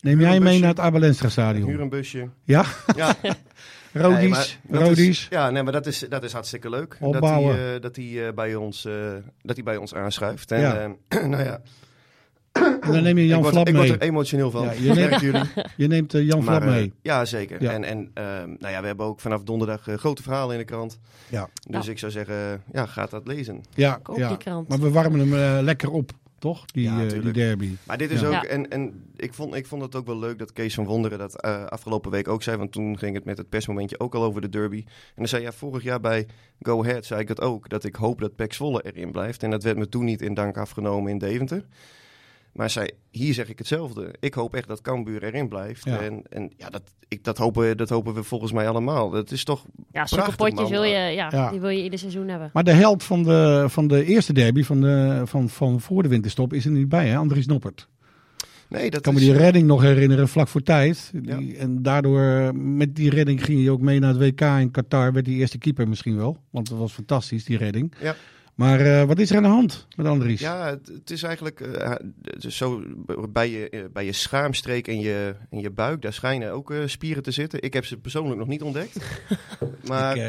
Neem 0.00 0.18
Huur 0.18 0.26
jij 0.26 0.38
mee 0.40 0.48
busje. 0.48 0.60
naar 0.60 0.68
het 0.68 0.80
Abelenstra 0.80 1.24
Huur 1.24 1.32
stadion? 1.32 1.80
een 1.80 1.88
busje. 1.88 2.28
Ja? 2.44 2.64
Ja, 2.96 3.14
Rodies, 3.92 4.18
Nee, 4.20 4.28
maar 4.28 4.80
dat 4.80 4.88
Rodies. 4.88 5.08
Is, 5.08 5.26
ja, 5.30 5.50
nee, 5.50 5.62
maar 5.62 5.72
dat 5.72 5.86
is, 5.86 5.98
dat 6.08 6.22
is 6.22 6.32
hartstikke 6.32 6.70
leuk. 6.70 6.96
Opbouwen. 7.00 7.54
Dat 7.56 7.64
hij, 7.64 7.74
eh, 7.74 7.80
dat 7.82 7.96
hij, 7.96 8.26
eh, 8.26 8.32
bij, 8.34 8.54
ons, 8.54 8.84
eh, 8.84 8.92
dat 9.42 9.56
hij 9.56 9.64
bij 9.64 9.76
ons 9.76 9.94
aanschuift. 9.94 10.52
En, 10.52 10.60
Ja. 10.60 10.94
eh, 11.08 11.24
nou 11.34 11.42
ja, 11.44 11.60
En 12.52 12.78
dan 12.92 13.02
neem 13.02 13.18
je 13.18 13.26
Jan 13.26 13.36
ik, 13.36 13.42
word, 13.42 13.54
Flap 13.54 13.68
ik 13.68 13.74
word 13.74 13.88
mee. 13.88 13.96
er 13.98 14.02
emotioneel 14.02 14.50
van. 14.50 14.64
Ja, 14.64 14.72
je 14.72 14.92
neemt- 15.00 15.20
jullie? 15.20 15.42
Je 15.76 15.86
neemt 15.86 16.14
eh, 16.14 16.26
Jan 16.26 16.44
Maar, 16.44 16.62
eh, 16.62 16.68
mee. 16.68 16.92
ja, 17.02 17.24
zeker. 17.24 17.62
Ja. 17.62 17.70
En, 17.72 17.84
en 17.84 18.10
ehm, 18.14 18.48
nou 18.58 18.72
ja, 18.72 18.80
we 18.80 18.86
hebben 18.86 19.06
ook 19.06 19.20
vanaf 19.20 19.42
donderdag 19.42 19.88
eh, 19.88 19.94
grote 19.96 20.22
verhalen 20.22 20.52
in 20.52 20.58
de 20.58 20.64
krant. 20.66 20.98
Ja, 21.28 21.48
Dus 21.68 21.84
Ja. 21.86 21.92
ik 21.92 21.98
zou 21.98 22.12
zeggen, 22.12 22.62
ja, 22.72 22.86
gaat 22.86 23.10
dat 23.10 23.26
lezen. 23.26 23.60
ja, 23.74 23.98
Koop 24.02 24.16
ja. 24.16 24.28
die 24.28 24.36
krant. 24.36 24.68
Maar 24.68 24.78
we 24.80 24.90
warmen 24.90 25.20
hem 25.20 25.34
eh, 25.56 25.62
lekker 25.62 25.90
op, 25.90 26.10
toch? 26.40 26.66
Die, 26.66 26.82
Ja, 26.84 27.04
eh, 27.04 27.22
die 27.22 27.32
derby. 27.32 27.70
Maar 27.86 27.98
dit 27.98 28.10
is 28.10 28.20
Ja. 28.20 28.36
ook, 28.38 28.44
en, 28.44 28.70
en 28.70 29.04
ik, 29.16 29.34
vond, 29.34 29.54
ik 29.54 29.66
vond 29.66 29.82
het 29.82 29.94
ook 29.94 30.06
wel 30.06 30.18
leuk 30.18 30.38
dat 30.38 30.52
Kees 30.52 30.74
van 30.74 30.84
Wonderen 30.84 31.18
dat 31.18 31.40
eh, 31.42 31.64
afgelopen 31.64 32.10
week 32.10 32.28
ook 32.28 32.42
zei. 32.42 32.56
Want 32.56 32.72
toen 32.72 32.98
ging 32.98 33.14
het 33.14 33.24
met 33.24 33.38
het 33.38 33.48
persmomentje 33.48 34.00
ook 34.00 34.14
al 34.14 34.22
over 34.22 34.40
de 34.40 34.48
derby. 34.48 34.82
En 34.86 35.14
dan 35.16 35.28
zei 35.28 35.42
ja, 35.42 35.52
vorig 35.52 35.82
jaar 35.82 36.00
bij 36.00 36.26
Go 36.60 36.82
Ahead 36.82 37.04
zei 37.06 37.20
ik 37.20 37.28
het 37.28 37.40
ook. 37.40 37.68
Dat 37.68 37.84
ik 37.84 37.94
hoop 37.94 38.20
dat 38.20 38.36
Pek 38.36 38.52
Zwolle 38.52 38.82
erin 38.92 39.12
blijft. 39.12 39.42
En 39.42 39.50
dat 39.50 39.62
werd 39.62 39.76
me 39.76 39.88
toen 39.88 40.04
niet 40.04 40.22
in 40.22 40.34
dank 40.34 40.56
afgenomen 40.56 41.10
in 41.10 41.18
Deventer. 41.18 41.64
Maar 42.52 42.70
zei, 42.70 42.90
hier 43.10 43.34
zeg 43.34 43.48
ik 43.48 43.58
hetzelfde. 43.58 44.14
Ik 44.20 44.34
hoop 44.34 44.54
echt 44.54 44.68
dat 44.68 44.80
Cambuur 44.80 45.22
erin 45.22 45.48
blijft. 45.48 45.84
Ja. 45.84 46.00
En, 46.00 46.22
en 46.28 46.52
ja, 46.56 46.70
dat, 46.70 46.82
ik, 47.08 47.24
dat, 47.24 47.38
hopen, 47.38 47.76
dat 47.76 47.88
hopen 47.88 48.14
we 48.14 48.22
volgens 48.22 48.52
mij 48.52 48.68
allemaal. 48.68 49.10
Dat 49.10 49.30
is 49.30 49.44
toch 49.44 49.64
Ja, 49.92 50.06
zulke 50.06 50.36
potjes 50.36 50.70
wil 50.70 50.82
je, 50.82 50.96
ja, 50.96 51.28
Ja. 51.30 51.50
die 51.50 51.60
wil 51.60 51.68
je 51.68 51.82
ieder 51.82 51.98
seizoen 51.98 52.28
hebben. 52.28 52.50
Maar 52.52 52.64
de 52.64 52.72
held 52.72 53.02
van 53.02 53.22
de, 53.22 53.64
van 53.68 53.86
de 53.88 54.04
eerste 54.04 54.32
derby, 54.32 54.62
van, 54.62 54.80
de, 54.80 55.22
van, 55.24 55.48
van 55.48 55.80
voor 55.80 56.02
de 56.02 56.08
winterstop, 56.08 56.52
is 56.52 56.64
er 56.64 56.70
niet 56.70 56.88
bij, 56.88 57.08
hè? 57.08 57.16
Andries 57.16 57.46
Noppert. 57.46 57.88
Nee, 58.68 58.84
dat 58.84 58.94
Ik 58.94 59.02
kan 59.02 59.14
me 59.14 59.20
die 59.20 59.32
redding 59.32 59.66
nog 59.66 59.82
herinneren, 59.82 60.28
vlak 60.28 60.48
voor 60.48 60.62
tijd. 60.62 61.12
Ja. 61.22 61.36
Die, 61.36 61.56
En 61.56 61.82
daardoor, 61.82 62.54
met 62.56 62.96
die 62.96 63.10
redding 63.10 63.44
ging 63.44 63.60
hij 63.60 63.70
ook 63.70 63.80
mee 63.80 63.98
naar 63.98 64.14
het 64.14 64.18
WK 64.18 64.40
in 64.40 64.70
Qatar. 64.70 65.12
Werd 65.12 65.24
die 65.24 65.36
eerste 65.36 65.58
keeper 65.58 65.88
misschien 65.88 66.16
wel. 66.16 66.36
Want 66.50 66.68
dat 66.68 66.78
was 66.78 66.92
fantastisch, 66.92 67.44
die 67.44 67.56
redding. 67.56 67.92
Ja. 68.00 68.14
Maar 68.60 68.80
eh, 68.80 69.04
wat 69.04 69.18
is 69.18 69.30
er 69.30 69.36
aan 69.36 69.42
de 69.42 69.48
hand 69.48 69.86
met 69.96 70.06
Andries? 70.06 70.40
Ja, 70.40 70.68
het, 70.68 70.88
het 70.88 71.10
is 71.10 71.22
eigenlijk 71.22 71.60
eh, 71.60 71.90
het 72.22 72.44
is 72.44 72.56
zo 72.56 72.82
bij 73.28 73.50
je, 73.50 73.68
eh, 73.70 73.80
bij 73.92 74.04
je 74.04 74.12
schaamstreek 74.12 74.88
en 74.88 75.00
je, 75.00 75.34
en 75.50 75.60
je 75.60 75.70
buik, 75.70 76.02
daar 76.02 76.12
schijnen 76.12 76.52
ook 76.52 76.70
eh, 76.70 76.78
spieren 76.86 77.22
te 77.22 77.30
zitten. 77.30 77.62
Ik 77.62 77.72
heb 77.72 77.84
ze 77.84 77.96
persoonlijk 77.96 78.38
nog 78.38 78.48
niet 78.48 78.62
ontdekt. 78.62 78.96
maar 79.88 80.16
ik, 80.16 80.22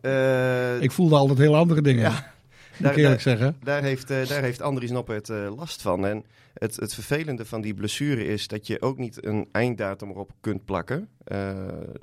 eh, 0.00 0.74
eh, 0.74 0.82
ik 0.82 0.92
voelde 0.92 1.16
altijd 1.16 1.38
heel 1.38 1.56
andere 1.56 1.82
dingen, 1.82 2.02
Ja, 2.02 2.32
daar, 2.78 2.92
ik 2.92 2.98
eerlijk 2.98 3.24
daar, 3.24 3.36
zeggen. 3.36 3.56
daar 3.62 3.82
heeft, 3.82 4.10
eh, 4.10 4.26
daar 4.26 4.42
heeft 4.42 4.62
Andries 4.62 4.90
Noppert 4.90 5.28
eh, 5.28 5.56
last 5.56 5.82
van. 5.82 6.06
En 6.06 6.24
het, 6.54 6.76
het 6.76 6.94
vervelende 6.94 7.44
van 7.44 7.60
die 7.60 7.74
blessure 7.74 8.24
is 8.24 8.48
dat 8.48 8.66
je 8.66 8.82
ook 8.82 8.98
niet 8.98 9.24
een 9.24 9.48
einddatum 9.52 10.10
erop 10.10 10.32
kunt 10.40 10.64
plakken. 10.64 11.08
Eh, 11.24 11.56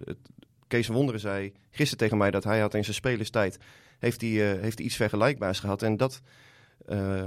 het, 0.06 0.18
Kees 0.68 0.88
Wonderen 0.88 1.20
zei 1.22 1.54
gisteren 1.70 1.98
tegen 1.98 2.18
mij 2.18 2.32
dat 2.32 2.44
hij 2.44 2.60
had 2.60 2.74
in 2.74 2.84
zijn 2.84 2.96
spelerstijd 2.96 3.58
heeft 4.00 4.22
hij, 4.22 4.30
eh, 4.30 4.62
heeft 4.62 4.78
hij 4.78 4.86
iets 4.86 4.96
vergelijkbaars 4.96 5.60
gehad. 5.60 5.82
En 5.82 5.98
dat 5.98 6.22
eh 6.86 7.24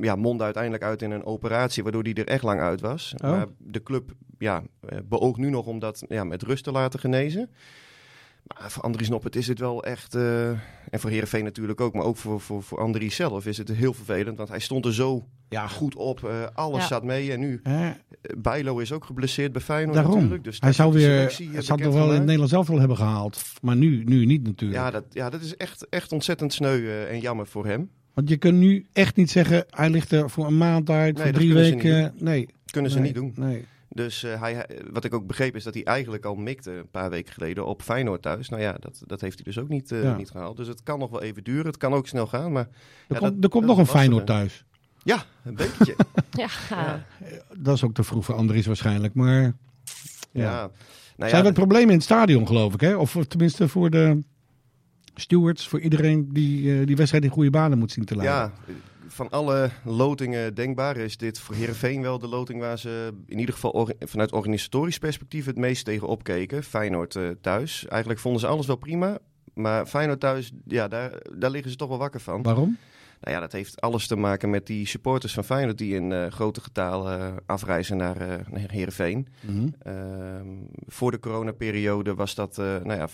ja, 0.00 0.16
mondde 0.16 0.44
uiteindelijk 0.44 0.82
uit 0.82 1.02
in 1.02 1.10
een 1.10 1.24
operatie, 1.24 1.82
waardoor 1.82 2.02
hij 2.02 2.14
er 2.14 2.26
echt 2.26 2.42
lang 2.42 2.60
uit 2.60 2.80
was. 2.80 3.14
Oh. 3.16 3.30
Maar 3.30 3.46
de 3.58 3.82
club 3.82 4.10
ja, 4.38 4.62
eh, 4.88 4.98
beoogt 5.04 5.38
nu 5.38 5.50
nog 5.50 5.66
om 5.66 5.78
dat 5.78 6.04
ja, 6.08 6.24
met 6.24 6.42
rust 6.42 6.64
te 6.64 6.72
laten 6.72 7.00
genezen. 7.00 7.50
Maar 8.60 8.70
voor 8.70 8.82
Andries 8.82 9.08
Noppert 9.08 9.36
is 9.36 9.46
het 9.46 9.58
wel 9.58 9.84
echt, 9.84 10.14
eh, 10.14 10.48
en 10.50 10.60
voor 11.00 11.10
Heerenveen 11.10 11.44
natuurlijk 11.44 11.80
ook, 11.80 11.94
maar 11.94 12.04
ook 12.04 12.16
voor, 12.16 12.40
voor, 12.40 12.62
voor 12.62 12.78
Andries 12.80 13.14
zelf 13.16 13.46
is 13.46 13.58
het 13.58 13.68
heel 13.68 13.92
vervelend. 13.94 14.36
Want 14.36 14.48
hij 14.48 14.58
stond 14.58 14.84
er 14.84 14.94
zo 14.94 15.24
Ja, 15.50 15.66
goed 15.68 15.94
op, 15.94 16.24
eh, 16.24 16.30
alles 16.54 16.80
Ja. 16.80 16.86
zat 16.86 17.04
mee. 17.04 17.32
En 17.32 17.40
nu, 17.40 17.60
eh, 17.62 17.90
Bijlo 18.38 18.78
is 18.78 18.92
ook 18.92 19.04
geblesseerd 19.04 19.52
bij 19.52 19.60
Feyenoord 19.62 19.94
Daarom. 19.96 20.14
natuurlijk. 20.14 20.44
Dus 20.44 20.56
hij 20.60 20.72
zou 20.72 20.92
weer, 20.92 21.36
hij 21.52 21.62
zou 21.62 21.82
toch 21.82 21.94
wel 21.94 22.12
in. 22.12 22.20
Nederlands 22.20 22.52
zelf 22.52 22.68
wel 22.68 22.78
hebben 22.78 22.96
gehaald. 22.96 23.42
Maar 23.62 23.76
nu, 23.76 24.04
nu 24.04 24.24
niet 24.26 24.42
natuurlijk. 24.42 24.80
Ja 24.80 24.90
dat, 24.90 25.04
ja, 25.10 25.30
dat 25.30 25.40
is 25.40 25.56
echt, 25.56 25.88
echt 25.88 26.12
ontzettend 26.12 26.52
sneu 26.52 26.86
eh, 26.86 27.10
en 27.10 27.20
jammer 27.20 27.46
voor 27.46 27.66
hem. 27.66 27.90
Want 28.14 28.28
je 28.28 28.36
kunt 28.36 28.58
nu 28.58 28.86
echt 28.92 29.16
niet 29.16 29.30
zeggen, 29.30 29.64
hij 29.70 29.90
ligt 29.90 30.12
er 30.12 30.30
voor 30.30 30.46
een 30.46 30.56
maand 30.56 30.90
uit, 30.90 31.14
Nee, 31.14 31.22
voor 31.24 31.32
dat 31.32 31.34
drie 31.40 31.52
kunnen 31.52 31.64
ze 31.68 31.74
weken. 31.74 32.14
Nee, 32.24 32.48
Kunnen 32.70 32.90
ze 32.90 32.96
nee, 32.98 33.06
niet 33.06 33.14
doen. 33.14 33.32
Nee. 33.36 33.64
Dus 33.98 34.22
eh, 34.22 34.40
hij, 34.40 34.54
hij- 34.54 34.82
wat 34.90 35.04
ik 35.04 35.14
ook 35.14 35.26
begreep 35.26 35.56
is 35.56 35.64
dat 35.64 35.74
hij 35.74 35.84
eigenlijk 35.84 36.24
al 36.24 36.34
mikte 36.34 36.70
een 36.72 36.90
paar 36.90 37.10
weken 37.10 37.32
geleden 37.32 37.66
op 37.66 37.82
Feyenoord 37.82 38.22
thuis. 38.22 38.48
Nou 38.48 38.62
ja, 38.62 38.72
dat, 38.80 39.02
dat 39.06 39.20
heeft 39.20 39.34
hij 39.34 39.44
dus 39.44 39.58
ook 39.58 39.68
niet, 39.68 39.92
eh, 39.92 40.02
Ja. 40.02 40.16
niet 40.16 40.30
gehaald. 40.30 40.56
Dus 40.56 40.66
het 40.68 40.82
kan 40.82 40.98
nog 40.98 41.10
wel 41.10 41.22
even 41.22 41.44
duren. 41.44 41.66
Het 41.66 41.76
kan 41.76 41.92
ook 41.92 42.06
snel 42.06 42.26
gaan, 42.26 42.52
maar... 42.52 42.62
Er 42.64 42.70
ja, 43.08 43.18
komt, 43.18 43.34
dat- 43.34 43.44
er 43.44 43.48
komt 43.50 43.66
dat 43.66 43.76
nog 43.76 43.78
een 43.86 43.92
Feyenoord 43.92 44.26
thuis. 44.26 44.64
Ja, 45.02 45.24
een 45.44 45.54
beetje. 45.54 45.96
Ja, 46.30 46.48
Ja. 46.70 47.04
Dat 47.56 47.74
is 47.74 47.84
ook 47.84 47.94
te 47.94 48.02
vroeg 48.04 48.24
voor 48.24 48.34
Andries 48.34 48.66
waarschijnlijk. 48.66 49.14
Maar 49.14 49.42
ja. 49.42 49.52
ja. 50.30 50.70
Nou 51.16 51.30
Zijn 51.30 51.46
er 51.46 51.52
problemen 51.52 51.88
in 51.88 51.94
het 51.94 52.02
stadion, 52.04 52.46
geloof 52.46 52.74
ik? 52.74 52.80
Hè? 52.80 52.96
Of 52.96 53.16
tenminste 53.28 53.68
voor 53.68 53.90
de 53.90 54.22
stewards, 55.14 55.68
voor 55.68 55.80
iedereen 55.80 56.28
die 56.32 56.80
eh, 56.80 56.86
die 56.86 56.96
wedstrijd 56.96 57.24
in 57.24 57.30
goede 57.30 57.50
banen 57.50 57.78
moet 57.78 57.92
zien 57.92 58.04
te 58.04 58.16
leiden. 58.16 58.36
ja, 58.36 58.52
van 59.08 59.30
alle 59.30 59.70
lotingen 59.84 60.54
denkbaar 60.54 60.96
is 60.96 61.16
dit 61.16 61.38
voor 61.38 61.54
Herenveen 61.54 62.02
wel 62.02 62.18
de 62.18 62.28
loting 62.28 62.60
waar 62.60 62.78
ze 62.78 63.12
in 63.26 63.38
ieder 63.38 63.54
geval 63.54 63.90
vanuit 64.00 64.32
organisatorisch 64.32 64.98
perspectief 64.98 65.46
het 65.46 65.56
meest 65.56 65.84
tegen 65.84 66.08
opkeken. 66.08 66.62
Feyenoord 66.62 67.16
eh, 67.16 67.28
thuis. 67.40 67.86
Eigenlijk 67.86 68.20
vonden 68.20 68.40
ze 68.40 68.46
alles 68.46 68.66
wel 68.66 68.76
prima. 68.76 69.18
Maar 69.58 69.86
Feyenoord 69.86 70.20
thuis, 70.20 70.52
ja, 70.66 70.88
daar, 70.88 71.12
daar 71.38 71.50
liggen 71.50 71.70
ze 71.70 71.76
toch 71.76 71.88
wel 71.88 71.98
wakker 71.98 72.20
van. 72.20 72.42
Waarom? 72.42 72.78
Nou 73.20 73.34
ja, 73.34 73.40
dat 73.40 73.52
heeft 73.52 73.80
alles 73.80 74.06
te 74.06 74.16
maken 74.16 74.50
met 74.50 74.66
die 74.66 74.86
supporters 74.86 75.32
van 75.32 75.44
Feyenoord 75.44 75.78
die 75.78 75.94
in 75.94 76.12
eh, 76.12 76.26
grote 76.26 76.60
getalen 76.60 77.20
eh, 77.20 77.36
afreizen 77.46 77.96
naar, 77.96 78.16
eh 78.16 78.28
naar 78.50 78.70
Heerenveen. 78.70 79.28
Mhm. 79.40 79.68
Ehm, 79.82 80.48
voor 80.86 81.10
de 81.10 81.20
coronaperiode 81.20 82.14
was 82.14 82.34
dat, 82.34 82.56
nou 82.56 82.92
ja, 82.92 83.08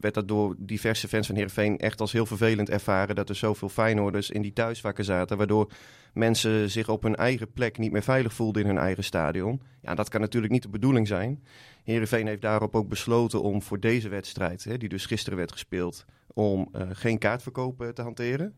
werd 0.00 0.14
dat 0.14 0.28
door 0.28 0.54
diverse 0.58 1.08
fans 1.08 1.26
van 1.26 1.34
Heerenveen 1.34 1.78
echt 1.78 2.00
als 2.00 2.12
heel 2.12 2.26
vervelend 2.26 2.70
ervaren 2.70 3.14
dat 3.14 3.28
er 3.28 3.34
zoveel 3.34 3.68
Feyenoorders 3.68 4.30
in 4.30 4.42
die 4.42 4.52
thuisvakken 4.52 5.04
zaten, 5.04 5.36
waardoor 5.36 5.72
mensen 6.12 6.70
zich 6.70 6.88
op 6.88 7.02
hun 7.02 7.16
eigen 7.16 7.52
plek 7.52 7.78
niet 7.78 7.92
meer 7.92 8.02
veilig 8.02 8.32
voelden 8.32 8.62
in 8.62 8.68
hun 8.68 8.78
eigen 8.78 9.04
stadion. 9.04 9.62
Ja, 9.82 9.94
dat 9.94 10.08
kan 10.08 10.20
natuurlijk 10.20 10.52
niet 10.52 10.62
de 10.62 10.68
bedoeling 10.68 11.06
zijn. 11.06 11.42
Heerenveen 11.84 12.26
heeft 12.26 12.42
daarop 12.42 12.74
ook 12.74 12.88
besloten 12.88 13.42
om 13.42 13.62
voor 13.62 13.80
deze 13.80 14.08
wedstrijd, 14.08 14.64
hè, 14.64 14.76
die 14.78 14.88
dus 14.88 15.06
gisteren 15.06 15.38
werd 15.38 15.52
gespeeld, 15.52 16.04
om 16.32 16.68
eh, 16.72 16.82
geen 16.92 17.18
kaartverkoop 17.18 17.82
eh, 17.82 17.88
te 17.88 18.02
hanteren. 18.02 18.54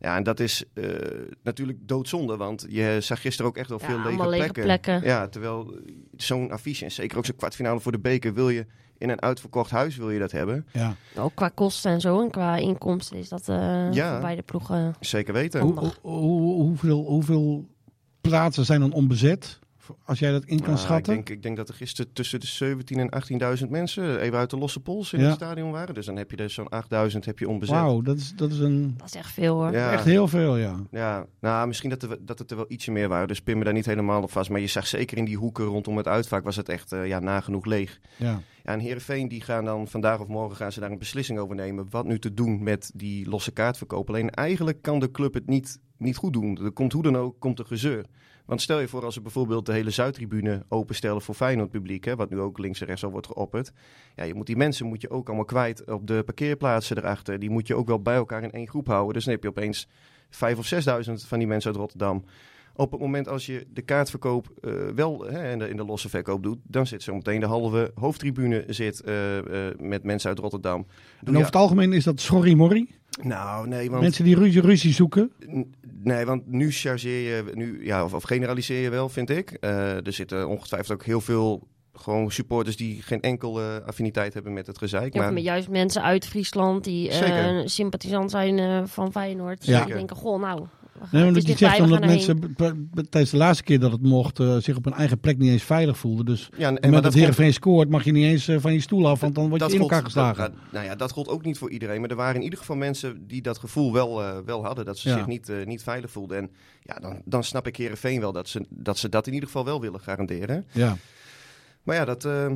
Ja, 0.00 0.16
en 0.16 0.22
dat 0.22 0.40
is 0.40 0.64
eh, 0.74 0.84
natuurlijk 1.42 1.78
doodzonde, 1.82 2.36
want 2.36 2.66
je 2.68 2.96
zag 3.00 3.20
gisteren 3.20 3.50
ook 3.50 3.56
echt 3.56 3.68
wel 3.68 3.80
Ja, 3.80 3.86
veel 3.86 3.98
lege 4.02 4.36
plekken. 4.36 4.62
plekken. 4.62 5.02
Ja, 5.02 5.28
terwijl 5.28 5.74
zo'n 6.16 6.50
affiche, 6.50 6.84
en 6.84 6.90
zeker 6.90 7.18
ook 7.18 7.26
zo'n 7.26 7.36
kwartfinale 7.36 7.80
voor 7.80 7.92
de 7.92 7.98
beker, 7.98 8.34
wil 8.34 8.50
je 8.50 8.66
in 9.00 9.08
een 9.10 9.22
uitverkocht 9.22 9.70
huis 9.70 9.96
wil 9.96 10.10
je 10.10 10.18
dat 10.18 10.32
hebben. 10.32 10.66
Ja. 10.72 10.94
Ook 11.16 11.34
qua 11.34 11.48
kosten 11.48 11.90
en 11.92 12.00
zo 12.00 12.22
en 12.22 12.30
qua 12.30 12.56
inkomsten 12.56 13.16
is 13.16 13.28
dat 13.28 13.48
eh 13.48 13.92
Ja. 13.92 14.10
voor 14.12 14.20
beide 14.20 14.42
ploegen. 14.42 14.94
Zeker 15.00 15.32
weten. 15.34 15.60
Hoe, 15.60 15.92
hoe- 16.02 16.52
hoeveel, 16.62 17.04
hoeveel 17.04 17.66
plaatsen 18.20 18.64
zijn 18.64 18.80
dan 18.80 18.92
onbezet? 18.92 19.58
Als 20.04 20.18
jij 20.18 20.32
dat 20.32 20.44
in 20.44 20.56
kan 20.58 20.66
Nou, 20.66 20.78
schatten? 20.78 21.12
Ik 21.14 21.26
denk, 21.26 21.36
ik 21.38 21.42
denk 21.42 21.56
dat 21.56 21.68
er 21.68 21.74
gisteren 21.74 22.12
tussen 22.12 22.40
de 22.40 22.46
17 22.46 22.98
en 23.10 23.58
18.000 23.62 23.68
mensen 23.68 24.20
even 24.20 24.38
uit 24.38 24.50
de 24.50 24.56
losse 24.58 24.80
pols 24.80 25.12
in 25.12 25.20
Ja. 25.20 25.26
het 25.26 25.34
stadion 25.34 25.70
waren. 25.70 25.94
Dus 25.94 26.06
dan 26.06 26.16
heb 26.16 26.30
je 26.30 26.36
er 26.36 26.50
zo'n 26.50 26.68
8.000 27.12 27.24
heb 27.24 27.38
je 27.38 27.48
onbezet. 27.48 27.74
Wauw, 27.76 28.00
dat 28.00 28.16
is, 28.16 28.32
dat 28.36 28.50
is 28.52 28.58
een, 28.58 28.94
Dat 28.96 29.06
is 29.06 29.14
echt 29.14 29.32
veel 29.32 29.54
hoor. 29.54 29.72
Ja. 29.72 29.92
echt 29.92 30.04
heel 30.04 30.28
veel, 30.28 30.56
ja. 30.56 30.76
Ja, 30.90 31.26
nou, 31.40 31.66
misschien 31.66 31.90
dat, 31.90 32.02
er, 32.02 32.18
dat 32.20 32.38
het 32.38 32.50
er 32.50 32.56
wel 32.56 32.66
ietsje 32.68 32.90
meer 32.90 33.08
waren. 33.08 33.28
Dus 33.28 33.40
pin 33.40 33.58
me 33.58 33.64
daar 33.64 33.72
niet 33.72 33.86
helemaal 33.86 34.22
op 34.22 34.30
vast. 34.30 34.50
Maar 34.50 34.60
je 34.60 34.66
zag 34.66 34.86
zeker 34.86 35.16
in 35.18 35.24
die 35.24 35.36
hoeken 35.36 35.64
rondom 35.64 35.96
het 35.96 36.08
uitvaak 36.08 36.44
was 36.44 36.56
het 36.56 36.68
echt 36.68 36.92
eh, 36.92 37.06
ja, 37.06 37.18
nagenoeg 37.18 37.64
leeg. 37.64 38.00
ja. 38.16 38.40
Ja, 38.64 38.72
en 38.72 38.80
Heerenveen 38.80 39.28
die 39.28 39.40
gaan 39.40 39.64
dan 39.64 39.88
vandaag 39.88 40.20
of 40.20 40.26
morgen 40.28 40.56
gaan 40.56 40.72
ze 40.72 40.80
daar 40.80 40.90
een 40.90 40.98
beslissing 40.98 41.38
over 41.38 41.54
nemen. 41.56 41.86
Wat 41.90 42.04
nu 42.04 42.18
te 42.18 42.34
doen 42.34 42.62
met 42.62 42.90
die 42.94 43.28
losse 43.28 43.50
kaartverkoop. 43.50 44.08
Alleen 44.08 44.30
eigenlijk 44.30 44.82
kan 44.82 44.98
de 44.98 45.10
club 45.10 45.34
het 45.34 45.46
niet, 45.46 45.78
niet 45.96 46.16
goed 46.16 46.32
doen. 46.32 46.58
Er 46.64 46.72
komt 46.72 46.92
hoe 46.92 47.02
dan 47.02 47.16
ook 47.16 47.36
komt 47.38 47.58
er 47.58 47.64
gezeur. 47.66 48.04
Want 48.50 48.62
stel 48.62 48.80
je 48.80 48.88
voor 48.88 49.04
als 49.04 49.14
ze 49.14 49.20
bijvoorbeeld 49.20 49.66
de 49.66 49.72
hele 49.72 49.90
Zuidtribune 49.90 50.64
openstellen 50.68 51.22
voor 51.22 51.34
Feyenoord 51.34 51.70
publiek. 51.70 52.04
Hè, 52.04 52.16
wat 52.16 52.30
nu 52.30 52.40
ook 52.40 52.58
links 52.58 52.80
en 52.80 52.86
rechts 52.86 53.04
al 53.04 53.10
wordt 53.10 53.26
geopperd. 53.26 53.72
Ja, 54.16 54.24
je 54.24 54.34
moet 54.34 54.46
die 54.46 54.56
mensen 54.56 54.86
moet 54.86 55.00
je 55.00 55.10
ook 55.10 55.26
allemaal 55.26 55.44
kwijt 55.44 55.90
op 55.90 56.06
de 56.06 56.22
parkeerplaatsen 56.24 56.98
erachter. 56.98 57.38
Die 57.38 57.50
moet 57.50 57.66
je 57.66 57.74
ook 57.74 57.86
wel 57.86 58.02
bij 58.02 58.14
elkaar 58.14 58.42
in 58.42 58.52
één 58.52 58.68
groep 58.68 58.86
houden. 58.86 59.14
Dus 59.14 59.24
dan 59.24 59.32
heb 59.32 59.42
je 59.42 59.48
opeens 59.48 59.88
vijf 60.30 60.58
of 60.58 60.66
zesduizend 60.66 61.24
van 61.24 61.38
die 61.38 61.48
mensen 61.48 61.70
uit 61.70 61.80
Rotterdam 61.80 62.24
op 62.80 62.90
het 62.90 63.00
moment 63.00 63.28
als 63.28 63.46
je 63.46 63.66
de 63.72 63.82
kaartverkoop 63.82 64.50
eh, 64.60 64.72
wel 64.94 65.24
hè, 65.26 65.52
in, 65.68 65.76
de, 65.76 65.84
losse 65.84 66.08
verkoop 66.08 66.42
doet, 66.42 66.58
dan 66.62 66.86
zit 66.86 67.02
zo 67.02 67.14
meteen 67.14 67.40
de 67.40 67.46
halve 67.46 67.92
hoofdtribune 67.94 68.64
zit, 68.66 69.00
eh, 69.00 69.38
eh, 69.38 69.78
met 69.78 70.02
mensen 70.02 70.28
uit 70.28 70.38
Rotterdam. 70.38 70.86
En 71.24 71.32
over 71.32 71.46
het 71.46 71.56
algemeen 71.56 71.92
is 71.92 72.04
dat 72.04 72.20
sorry 72.20 72.54
morrie. 72.54 72.98
Nou, 73.22 73.68
nee, 73.68 73.90
want, 73.90 74.02
Mensen 74.02 74.24
die 74.24 74.36
ruzie, 74.36 74.60
ruzie 74.60 74.92
zoeken. 74.92 75.32
nee, 76.02 76.24
want 76.24 76.46
nu 76.46 76.72
chargeer 76.72 77.20
je, 77.20 77.44
nu, 77.54 77.84
ja, 77.84 78.04
of, 78.04 78.14
of 78.14 78.22
generaliseer 78.22 78.82
je 78.82 78.90
wel, 78.90 79.08
vind 79.08 79.30
ik. 79.30 79.50
Eh, 79.50 80.06
er 80.06 80.12
zitten 80.12 80.48
ongetwijfeld 80.48 80.92
ook 80.98 81.04
heel 81.04 81.20
veel 81.20 81.68
gewoon 81.92 82.30
supporters 82.30 82.76
die 82.76 83.02
geen 83.02 83.20
enkele 83.20 83.82
affiniteit 83.86 84.34
hebben 84.34 84.52
met 84.52 84.66
het 84.66 84.78
gezeik. 84.78 85.14
Ja, 85.14 85.20
maar 85.20 85.32
maar 85.32 85.42
juist 85.42 85.68
mensen 85.68 86.02
uit 86.02 86.26
Friesland 86.26 86.84
die 86.84 87.08
eh, 87.08 87.16
Zeker. 87.16 87.70
sympathisant 87.70 88.30
zijn 88.30 88.58
eh, 88.58 88.82
van 88.84 89.12
Feyenoord. 89.12 89.66
Ja. 89.66 89.84
Die 89.84 89.94
denken, 89.94 90.16
goh, 90.16 90.40
nou, 90.40 90.66
we 91.00 91.06
gaan- 91.06 91.18
Nee, 91.20 91.28
omdat 91.28 91.42
is 91.42 91.48
je 91.48 91.56
zegt 91.56 91.80
omdat 91.80 92.00
mensen 92.00 92.56
tijdens 93.10 93.30
de 93.30 93.36
laatste 93.36 93.64
keer 93.64 93.80
dat 93.80 93.92
het 93.92 94.02
mocht 94.02 94.38
eh, 94.40 94.56
zich 94.56 94.76
op 94.76 94.84
hun 94.84 94.94
eigen 94.94 95.18
plek 95.20 95.38
niet 95.38 95.50
eens 95.50 95.62
veilig 95.62 95.98
voelden. 95.98 96.24
Dus 96.24 96.48
ja, 96.56 96.68
en, 96.68 96.74
en 96.74 96.80
maar 96.80 96.80
met 96.80 96.92
dat 96.92 97.02
komt- 97.02 97.14
Heerenveen 97.14 97.52
scoort 97.52 97.88
mag 97.88 98.04
je 98.04 98.12
niet 98.12 98.24
eens 98.24 98.48
eh, 98.48 98.56
van 98.60 98.72
je 98.72 98.80
stoel 98.80 99.08
af, 99.08 99.20
want 99.20 99.34
dan 99.34 99.48
word 99.48 99.54
je 99.60 99.66
dat 99.66 99.72
in 99.72 99.78
gold- 99.78 99.90
elkaar 99.90 100.04
geslagen. 100.06 100.42
dat- 100.42 100.72
nou 100.72 100.84
ja, 100.84 100.94
dat 100.96 101.10
gold 101.12 101.28
ook 101.28 101.44
niet 101.44 101.58
voor 101.58 101.70
iedereen. 101.70 102.00
Maar 102.00 102.10
er 102.10 102.16
waren 102.16 102.34
in 102.36 102.42
ieder 102.42 102.58
geval 102.58 102.76
mensen 102.76 103.26
die 103.26 103.42
dat 103.42 103.58
gevoel 103.58 103.92
wel, 103.92 104.22
eh, 104.22 104.36
wel 104.44 104.64
hadden. 104.64 104.84
Dat 104.84 104.98
ze 104.98 105.08
Ja. 105.08 105.16
zich 105.16 105.26
niet, 105.26 105.52
niet 105.64 105.82
veilig 105.82 106.10
voelden. 106.10 106.36
En 106.38 106.50
ja, 106.82 106.94
dan, 106.94 107.22
dan 107.24 107.44
snap 107.44 107.66
ik 107.66 107.76
Heerenveen 107.76 108.20
wel 108.20 108.32
dat 108.32 108.48
ze, 108.48 108.66
dat 108.68 108.98
ze 108.98 109.08
dat 109.08 109.26
in 109.26 109.32
ieder 109.32 109.48
geval 109.48 109.64
wel 109.64 109.80
willen 109.80 110.00
garanderen. 110.00 110.64
Ja. 110.72 110.96
Maar 111.82 111.96
ja, 111.96 112.04
dat 112.04 112.24
eh, 112.24 112.46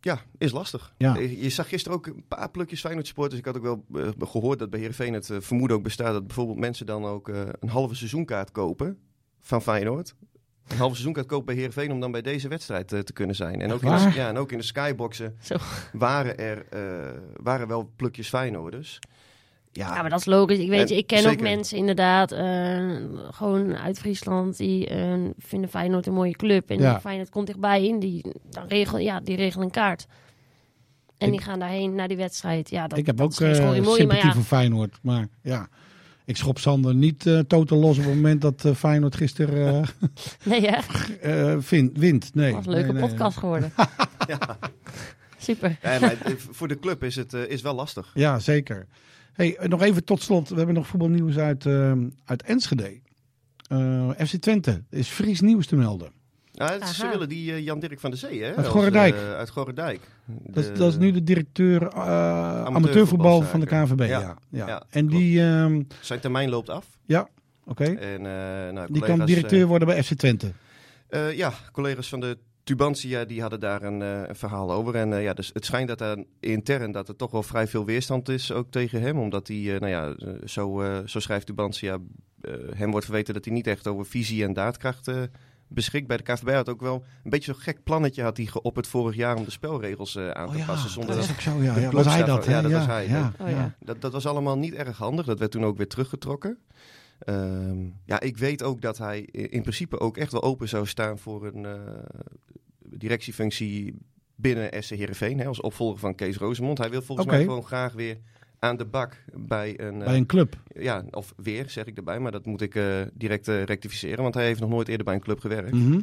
ja, 0.00 0.20
is 0.38 0.52
lastig. 0.52 0.94
Ja. 0.96 1.16
Je 1.18 1.50
zag 1.50 1.68
gisteren 1.68 1.98
ook 1.98 2.06
een 2.06 2.24
paar 2.28 2.50
plukjes 2.50 2.80
Feyenoord 2.80 3.06
supporters. 3.06 3.38
Ik 3.38 3.46
had 3.46 3.56
ook 3.56 3.62
wel 3.62 3.84
eh, 3.94 4.28
gehoord 4.28 4.58
dat 4.58 4.70
bij 4.70 4.78
Heerenveen 4.78 5.14
het 5.14 5.30
eh, 5.30 5.36
vermoeden 5.40 5.76
ook 5.76 5.82
bestaat... 5.82 6.12
dat 6.12 6.26
bijvoorbeeld 6.26 6.58
mensen 6.58 6.86
dan 6.86 7.04
ook 7.04 7.28
eh, 7.28 7.40
een 7.60 7.68
halve 7.68 7.94
seizoenkaart 7.94 8.50
kopen 8.50 8.98
van 9.40 9.62
Feyenoord. 9.62 10.14
Een 10.68 10.76
halve 10.76 10.94
seizoenkaart 10.94 11.26
kopen 11.26 11.46
bij 11.46 11.54
Heerenveen 11.54 11.92
om 11.92 12.00
dan 12.00 12.12
bij 12.12 12.22
deze 12.22 12.48
wedstrijd 12.48 12.88
te 12.88 13.12
kunnen 13.12 13.36
zijn. 13.36 13.60
En 13.60 13.72
ook, 13.72 13.82
in 13.82 13.90
de, 13.90 14.10
ja, 14.14 14.28
en 14.28 14.36
ook 14.36 14.52
in 14.52 14.58
de 14.58 14.64
skyboxen 14.64 15.36
Zo. 15.40 15.56
waren 15.92 16.38
er 16.38 16.66
eh, 16.68 17.20
waren 17.36 17.68
wel 17.68 17.92
plukjes 17.96 18.28
Feyenoorders. 18.28 18.98
Ja, 19.72 19.94
Ja, 19.94 20.00
maar 20.00 20.10
dat 20.10 20.18
is 20.18 20.24
logisch. 20.24 20.58
Ik 20.58 20.68
weet 20.68 20.90
En 20.90 20.96
ik 20.96 21.06
ken 21.06 21.30
ook 21.30 21.40
mensen 21.40 21.76
inderdaad, 21.78 22.32
eh, 22.32 22.96
gewoon 23.30 23.76
uit 23.76 23.98
Friesland, 23.98 24.56
die 24.56 24.86
eh, 24.86 25.12
vinden 25.38 25.70
Feyenoord 25.70 26.06
een 26.06 26.12
mooie 26.12 26.36
club. 26.36 26.70
En 26.70 26.78
Ja. 26.78 27.00
Feyenoord 27.00 27.30
komt 27.30 27.46
dichtbij 27.46 27.84
in, 27.86 27.98
die, 27.98 28.24
dan 28.50 28.66
regel, 28.68 28.98
ja, 28.98 29.20
die 29.20 29.36
regelen 29.36 29.64
een 29.64 29.70
kaart. 29.72 30.06
En 31.18 31.26
Ik- 31.26 31.32
die 31.32 31.42
gaan 31.42 31.58
daarheen 31.58 31.94
naar 31.94 32.08
die 32.08 32.16
wedstrijd. 32.16 32.70
Ja, 32.70 32.86
dat, 32.86 32.98
ik 32.98 33.06
heb 33.06 33.20
ook 33.20 33.40
maar 33.40 33.54
sympathie 33.54 34.26
ja, 34.26 34.32
voor 34.32 34.42
Feyenoord. 34.42 34.98
Maar 35.02 35.26
ja, 35.42 35.68
ik 36.24 36.36
schop 36.36 36.58
Sander 36.58 36.94
niet 36.94 37.26
eh 37.26 37.38
totaal 37.38 37.78
los 37.78 37.98
op 37.98 38.04
het 38.04 38.14
moment 38.14 38.40
dat 38.40 38.64
eh, 38.64 38.74
Feyenoord 38.74 39.16
gisteren 39.16 39.84
nee, 40.44 40.60
hè? 40.70 40.78
wint. 41.94 42.34
Nee, 42.34 42.52
Dat 42.52 42.64
was 42.64 42.66
een 42.66 42.72
leuke 42.72 42.92
nee, 42.92 43.00
nee. 43.00 43.10
podcast 43.10 43.36
geworden. 43.36 43.72
ja. 44.28 44.58
Super. 45.40 45.76
Ja, 45.82 45.98
maar 46.00 46.16
voor 46.50 46.68
de 46.68 46.78
club 46.78 47.02
is 47.04 47.16
het 47.16 47.34
eh, 47.34 47.48
is 47.48 47.62
wel 47.62 47.74
lastig. 47.74 48.10
Ja, 48.14 48.38
zeker. 48.38 48.86
Hey, 49.32 49.58
nog 49.62 49.82
even 49.82 50.04
tot 50.04 50.22
slot. 50.22 50.48
We 50.48 50.56
hebben 50.56 50.74
nog 50.74 50.86
voetbalnieuws 50.86 51.36
uit, 51.38 51.66
eh, 51.66 51.92
uit 52.24 52.42
Enschede. 52.42 53.00
Eh, 53.68 54.10
FC 54.26 54.36
Twente 54.36 54.70
Er 54.90 54.98
is 54.98 55.08
Fries 55.08 55.40
nieuws 55.40 55.66
te 55.66 55.76
melden. 55.76 56.10
Ja, 56.52 56.72
het- 56.72 56.88
ze 56.88 57.08
willen 57.08 57.28
die 57.28 57.52
eh, 57.52 57.64
Jan-Dirk 57.64 58.00
van 58.00 58.10
der 58.10 58.18
Zee, 58.18 58.40
hè? 58.42 58.46
Uit 58.48 58.56
als, 58.56 58.66
Gorredijk. 58.66 59.14
uit 59.16 59.50
Gorredijk. 59.50 60.00
Dat, 60.24 60.64
is- 60.64 60.70
De- 60.70 60.78
dat 60.78 60.88
is 60.92 60.98
nu 60.98 61.10
de 61.10 61.22
directeur 61.24 61.82
eh, 61.88 62.64
amateurvoetbal 62.64 63.42
van 63.42 63.60
de 63.60 63.66
KNVB. 63.66 64.00
Ja. 64.00 64.08
Ja. 64.08 64.36
Ja. 64.50 64.66
Ja, 64.66 64.82
en 64.90 65.06
die, 65.06 65.40
ehm, 65.40 65.82
Zijn 66.00 66.20
termijn 66.20 66.48
loopt 66.48 66.68
af. 66.68 66.86
oké, 67.64 67.84
En, 67.84 68.26
eh, 68.26 68.72
nou, 68.72 68.92
die 68.92 69.02
kan 69.02 69.24
directeur 69.24 69.66
worden 69.66 69.88
bij 69.88 70.02
FC 70.02 70.12
Twente. 70.14 70.52
eh, 71.08 71.36
ja, 71.36 71.52
collega's 71.72 72.08
van 72.08 72.20
de 72.20 72.38
Tubantia 72.64 73.24
die 73.24 73.40
hadden 73.40 73.60
daar 73.60 73.82
een, 73.82 74.02
eh, 74.02 74.22
een 74.28 74.36
verhaal 74.36 74.72
over. 74.72 74.94
En 74.94 75.12
eh, 75.12 75.22
ja, 75.22 75.32
dus 75.34 75.50
het 75.54 75.64
schijnt 75.64 75.88
dat 75.88 76.00
er 76.00 76.24
intern 76.40 76.92
dat 76.92 77.08
er 77.08 77.16
toch 77.16 77.30
wel 77.30 77.42
vrij 77.42 77.66
veel 77.66 77.84
weerstand 77.84 78.28
is 78.28 78.52
ook 78.52 78.70
tegen 78.70 79.00
hem. 79.00 79.18
Omdat 79.18 79.48
hij, 79.48 79.74
eh, 79.74 79.80
nou 79.80 79.88
ja, 79.88 80.14
eh, 80.26 80.32
zo, 80.44 80.80
eh, 80.82 80.98
zo 81.06 81.20
schrijft 81.20 81.46
Tubantia, 81.46 81.98
eh, 82.40 82.52
hem 82.74 82.90
wordt 82.90 83.06
verweten 83.06 83.34
dat 83.34 83.44
hij 83.44 83.54
niet 83.54 83.66
echt 83.66 83.86
over 83.86 84.06
visie 84.06 84.44
en 84.44 84.52
daadkracht 84.52 85.08
eh, 85.08 85.22
beschikt. 85.68 86.06
Bij 86.06 86.16
de 86.16 86.22
KVB 86.22 86.48
had 86.54 86.68
ook 86.68 86.80
wel 86.80 87.04
een 87.24 87.30
beetje 87.30 87.52
zo'n 87.52 87.62
gek 87.62 87.84
plannetje 87.84 88.22
had 88.22 88.36
hij 88.36 88.46
geopperd 88.46 88.86
vorig 88.86 89.16
jaar 89.16 89.36
om 89.36 89.44
de 89.44 89.50
spelregels 89.50 90.16
eh, 90.16 90.30
aan 90.30 90.52
te 90.52 90.62
passen. 90.66 90.90
Zonder 90.90 91.14
dat 91.14 91.22
is 91.24 91.26
dat, 91.28 91.36
ook 91.36 91.42
zo. 91.42 91.62
Ja. 91.62 91.90
Was 91.90 92.06
hij 92.06 92.24
dat? 92.24 92.44
van- 92.44 92.52
hè? 92.52 92.56
ja, 92.58 92.62
dat 92.62 92.72
was 92.72 92.86
hij, 92.86 93.06
Ja, 93.08 93.32
Oh, 93.40 93.64
dat, 93.80 94.00
dat 94.00 94.12
was 94.12 94.26
allemaal 94.26 94.58
niet 94.58 94.74
erg 94.74 94.96
handig. 94.98 95.26
Dat 95.26 95.38
werd 95.38 95.50
toen 95.50 95.64
ook 95.64 95.76
weer 95.76 95.88
teruggetrokken. 95.88 96.58
Ehm, 97.18 97.78
ja, 98.04 98.20
ik 98.20 98.36
weet 98.36 98.62
ook 98.62 98.80
dat 98.80 98.98
hij 98.98 99.20
in 99.32 99.60
principe 99.62 100.00
ook 100.00 100.16
echt 100.16 100.32
wel 100.32 100.42
open 100.42 100.68
zou 100.68 100.86
staan 100.86 101.18
voor 101.18 101.46
een 101.46 101.64
eh, 101.66 101.72
directiefunctie 103.00 103.94
binnen 104.34 104.82
SC 104.82 104.90
Heerenveen. 104.90 105.38
Hè, 105.38 105.46
als 105.46 105.60
opvolger 105.60 105.98
van 105.98 106.14
Kees 106.14 106.36
Rozemond. 106.36 106.78
Hij 106.78 106.90
wil 106.90 107.02
volgens 107.02 107.26
mij 107.26 107.42
gewoon 107.42 107.64
graag 107.66 107.92
weer 107.92 108.16
aan 108.58 108.76
de 108.76 108.84
bak 108.84 109.16
bij 109.34 109.80
een... 109.80 110.00
eh, 110.00 110.04
Bij 110.06 110.16
een 110.16 110.26
club. 110.26 110.56
ja, 110.78 111.04
of 111.10 111.32
weer 111.36 111.70
zeg 111.70 111.84
ik 111.86 111.96
erbij, 111.96 112.18
maar 112.20 112.32
dat 112.32 112.46
moet 112.46 112.60
ik 112.60 112.74
eh, 112.74 113.00
direct 113.14 113.48
eh, 113.48 113.62
rectificeren. 113.62 114.22
Want 114.22 114.34
hij 114.34 114.44
heeft 114.46 114.60
nog 114.60 114.70
nooit 114.70 114.88
eerder 114.88 115.04
bij 115.04 115.14
een 115.14 115.20
club 115.20 115.40
gewerkt. 115.40 115.72
Mhm. 115.72 116.00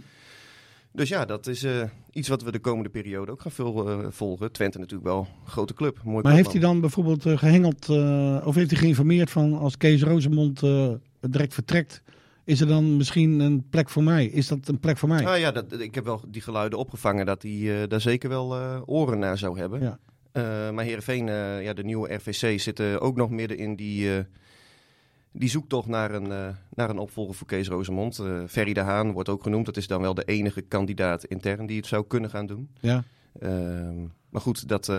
Dus 0.91 1.09
ja, 1.09 1.25
dat 1.25 1.47
is 1.47 1.63
eh, 1.63 1.83
iets 2.11 2.27
wat 2.27 2.41
we 2.43 2.51
de 2.51 2.59
komende 2.59 2.89
periode 2.89 3.31
ook 3.31 3.41
gaan 3.41 3.51
veel, 3.51 3.89
eh, 3.89 4.05
volgen. 4.09 4.51
Twente 4.51 4.77
natuurlijk 4.79 5.07
wel 5.07 5.19
een 5.43 5.49
grote 5.51 5.73
club. 5.73 5.99
Mooi 6.03 6.23
Maar 6.23 6.33
heeft 6.33 6.51
hij 6.51 6.61
dan 6.61 6.79
bijvoorbeeld 6.81 7.25
eh, 7.25 7.37
gehengeld, 7.37 7.89
eh, 7.89 8.41
of 8.45 8.55
heeft 8.55 8.69
hij 8.71 8.79
geïnformeerd 8.79 9.29
van 9.29 9.53
als 9.59 9.77
Kees 9.77 10.01
Rozemond 10.03 10.63
eh, 10.63 10.91
direct 11.21 11.53
vertrekt, 11.53 12.01
is 12.47 12.61
er 12.61 12.67
dan 12.67 12.97
misschien 12.97 13.39
een 13.39 13.69
plek 13.69 13.89
voor 13.89 14.03
mij? 14.03 14.25
Is 14.25 14.47
dat 14.47 14.67
een 14.67 14.79
plek 14.79 14.97
voor 14.97 15.09
mij? 15.09 15.23
Nou 15.23 15.37
ja, 15.37 15.51
dat, 15.51 15.79
ik 15.79 15.95
heb 15.95 16.03
wel 16.03 16.21
die 16.27 16.41
geluiden 16.41 16.79
opgevangen 16.79 17.25
dat 17.25 17.41
hij 17.41 17.81
eh, 17.81 17.87
daar 17.89 18.01
zeker 18.01 18.29
wel 18.29 18.55
eh, 18.55 18.81
oren 18.85 19.19
naar 19.19 19.37
zou 19.37 19.59
hebben. 19.59 19.81
Ja. 19.81 19.99
Eh, 20.31 20.71
maar 20.71 20.83
Heerenveen, 20.83 21.25
ja, 21.63 21.73
de 21.73 21.83
nieuwe 21.83 22.13
RVC, 22.13 22.59
zitten 22.59 23.01
ook 23.01 23.15
nog 23.15 23.29
midden 23.29 23.57
in 23.57 23.75
die, 23.75 24.25
die 25.31 25.49
zoektocht 25.49 25.87
naar 25.87 26.11
een, 26.11 26.55
naar 26.69 26.89
een 26.89 26.97
opvolger 26.97 27.35
voor 27.35 27.47
Kees 27.47 27.67
Rozemond. 27.67 28.19
Eh 28.19 28.43
Ferry 28.47 28.73
de 28.73 28.79
Haan 28.79 29.11
wordt 29.11 29.29
ook 29.29 29.43
genoemd. 29.43 29.65
Dat 29.65 29.77
is 29.77 29.87
dan 29.87 30.01
wel 30.01 30.13
de 30.13 30.23
enige 30.23 30.61
kandidaat 30.61 31.23
intern 31.23 31.65
die 31.65 31.77
het 31.77 31.87
zou 31.87 32.07
kunnen 32.07 32.29
gaan 32.29 32.45
doen. 32.45 32.69
Ja. 32.79 33.03
Ehm, 33.39 33.99
maar 34.29 34.41
goed, 34.41 34.67
dat, 34.67 34.91